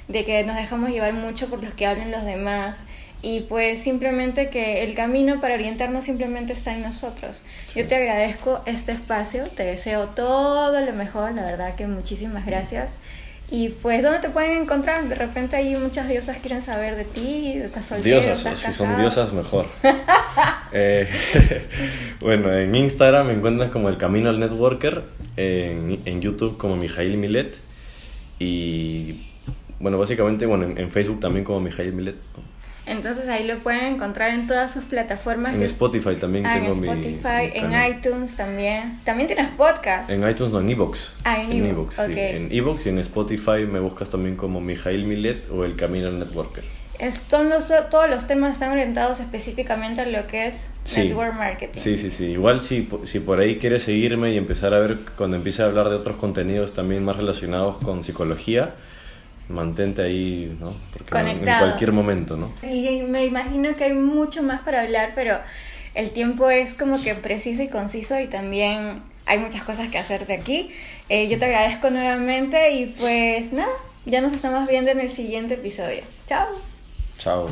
de 0.08 0.24
que 0.24 0.42
nos 0.44 0.56
dejamos 0.56 0.90
llevar 0.90 1.14
mucho 1.14 1.48
por 1.48 1.62
los 1.62 1.72
que 1.72 1.86
hablen 1.86 2.10
los 2.10 2.24
demás 2.24 2.86
y 3.22 3.40
pues 3.42 3.82
simplemente 3.82 4.48
que 4.48 4.82
el 4.82 4.94
camino 4.94 5.40
para 5.40 5.54
orientarnos 5.54 6.04
simplemente 6.04 6.52
está 6.52 6.72
en 6.72 6.82
nosotros. 6.82 7.42
Sí. 7.66 7.80
Yo 7.80 7.86
te 7.86 7.96
agradezco 7.96 8.62
este 8.66 8.92
espacio, 8.92 9.48
te 9.48 9.64
deseo 9.64 10.06
todo 10.08 10.80
lo 10.80 10.92
mejor, 10.92 11.34
la 11.34 11.44
verdad 11.44 11.74
que 11.74 11.86
muchísimas 11.86 12.46
gracias. 12.46 12.98
Y 13.50 13.70
pues, 13.70 14.02
¿dónde 14.02 14.20
te 14.20 14.30
pueden 14.30 14.62
encontrar? 14.62 15.08
De 15.08 15.14
repente 15.16 15.56
hay 15.56 15.74
muchas 15.74 16.08
diosas 16.08 16.36
que 16.36 16.42
quieren 16.42 16.62
saber 16.62 16.94
de 16.94 17.04
ti, 17.04 17.58
de 17.58 17.64
estás 17.64 17.86
soltero, 17.86 18.20
Diosas, 18.20 18.46
estás 18.46 18.58
si 18.60 18.72
son 18.72 18.96
diosas, 18.96 19.32
mejor. 19.32 19.66
eh, 20.72 21.08
bueno, 22.20 22.52
en 22.52 22.72
Instagram 22.74 23.26
me 23.26 23.32
encuentran 23.32 23.70
como 23.70 23.88
El 23.88 23.96
Camino 23.96 24.30
al 24.30 24.38
Networker, 24.38 25.02
en, 25.36 26.00
en 26.04 26.20
YouTube 26.20 26.58
como 26.58 26.76
Mijail 26.76 27.16
Milet 27.16 27.58
y 28.38 29.26
bueno, 29.80 29.98
básicamente, 29.98 30.46
bueno, 30.46 30.64
en, 30.64 30.78
en 30.78 30.90
Facebook 30.90 31.20
también 31.20 31.44
como 31.44 31.60
Mijail 31.60 31.92
Milet. 31.92 32.16
Entonces 32.90 33.29
ahí 33.29 33.46
lo 33.46 33.59
pueden 33.61 33.94
encontrar 33.94 34.31
en 34.31 34.46
todas 34.46 34.72
sus 34.72 34.85
plataformas. 34.85 35.55
En 35.55 35.62
Spotify 35.62 36.16
también 36.16 36.44
ah, 36.44 36.55
tengo 36.55 36.72
en 36.74 36.85
Spotify, 36.85 37.53
mi 37.53 37.59
en 37.76 37.90
iTunes 37.96 38.35
también. 38.37 39.00
También 39.05 39.29
tienes 39.29 39.48
podcast. 39.50 40.11
En 40.11 40.29
iTunes 40.29 40.53
no, 40.53 40.61
en 40.61 40.68
Evox. 40.70 41.16
Ah, 41.24 41.40
en 41.42 41.64
Evox, 41.66 41.96
sí. 41.96 42.12
En 42.16 42.48
Evox 42.53 42.87
y 42.87 42.88
en 42.88 42.98
Spotify 42.98 43.64
me 43.70 43.79
buscas 43.81 44.11
también 44.11 44.37
como 44.37 44.61
Mijail 44.61 45.05
Milet 45.07 45.48
o 45.50 45.64
El 45.64 45.76
Camino 45.76 46.11
Networker. 46.11 46.64
Es- 46.98 47.22
son 47.31 47.48
los, 47.48 47.68
todos 47.90 48.11
los 48.11 48.26
temas 48.26 48.53
están 48.53 48.72
orientados 48.72 49.20
específicamente 49.20 50.03
a 50.03 50.07
lo 50.07 50.26
que 50.26 50.48
es 50.48 50.70
Sí. 50.83 51.05
network 51.09 51.35
marketing. 51.35 51.79
Sí, 51.81 51.96
sí, 51.96 52.11
sí. 52.11 52.26
Igual 52.33 52.61
si, 52.61 52.88
si 53.05 53.20
por 53.20 53.38
ahí 53.40 53.59
quieres 53.59 53.85
seguirme 53.85 54.33
y 54.33 54.37
empezar 54.37 54.74
a 54.74 54.81
ver 54.81 54.98
cuando 55.16 55.37
empiece 55.37 55.62
a 55.62 55.66
hablar 55.66 55.88
de 55.88 55.94
otros 55.94 56.16
contenidos 56.16 56.72
también 56.74 57.05
más 57.05 57.16
relacionados 57.16 57.79
con 57.79 58.03
psicología, 58.03 58.74
mantente 59.50 60.02
ahí, 60.02 60.56
¿no? 60.60 60.74
Porque 60.92 61.16
en 61.18 61.26
Conectado. 61.26 61.66
cualquier 61.66 61.92
momento, 61.92 62.36
¿no? 62.36 62.52
Y 62.62 63.02
me 63.02 63.24
imagino 63.24 63.76
que 63.76 63.84
hay 63.84 63.92
mucho 63.92 64.42
más 64.42 64.62
para 64.62 64.82
hablar, 64.82 65.12
pero 65.14 65.38
el 65.94 66.10
tiempo 66.10 66.48
es 66.50 66.74
como 66.74 67.02
que 67.02 67.14
preciso 67.14 67.62
y 67.62 67.68
conciso 67.68 68.18
y 68.18 68.26
también 68.26 69.02
hay 69.26 69.38
muchas 69.38 69.62
cosas 69.64 69.88
que 69.90 69.98
hacerte 69.98 70.32
aquí. 70.32 70.70
Eh, 71.08 71.28
yo 71.28 71.38
te 71.38 71.46
agradezco 71.46 71.90
nuevamente 71.90 72.72
y 72.72 72.86
pues 72.86 73.52
nada, 73.52 73.72
ya 74.06 74.20
nos 74.20 74.32
estamos 74.32 74.66
viendo 74.68 74.90
en 74.90 75.00
el 75.00 75.10
siguiente 75.10 75.54
episodio. 75.54 76.02
Chao. 76.26 76.48
Chao. 77.18 77.48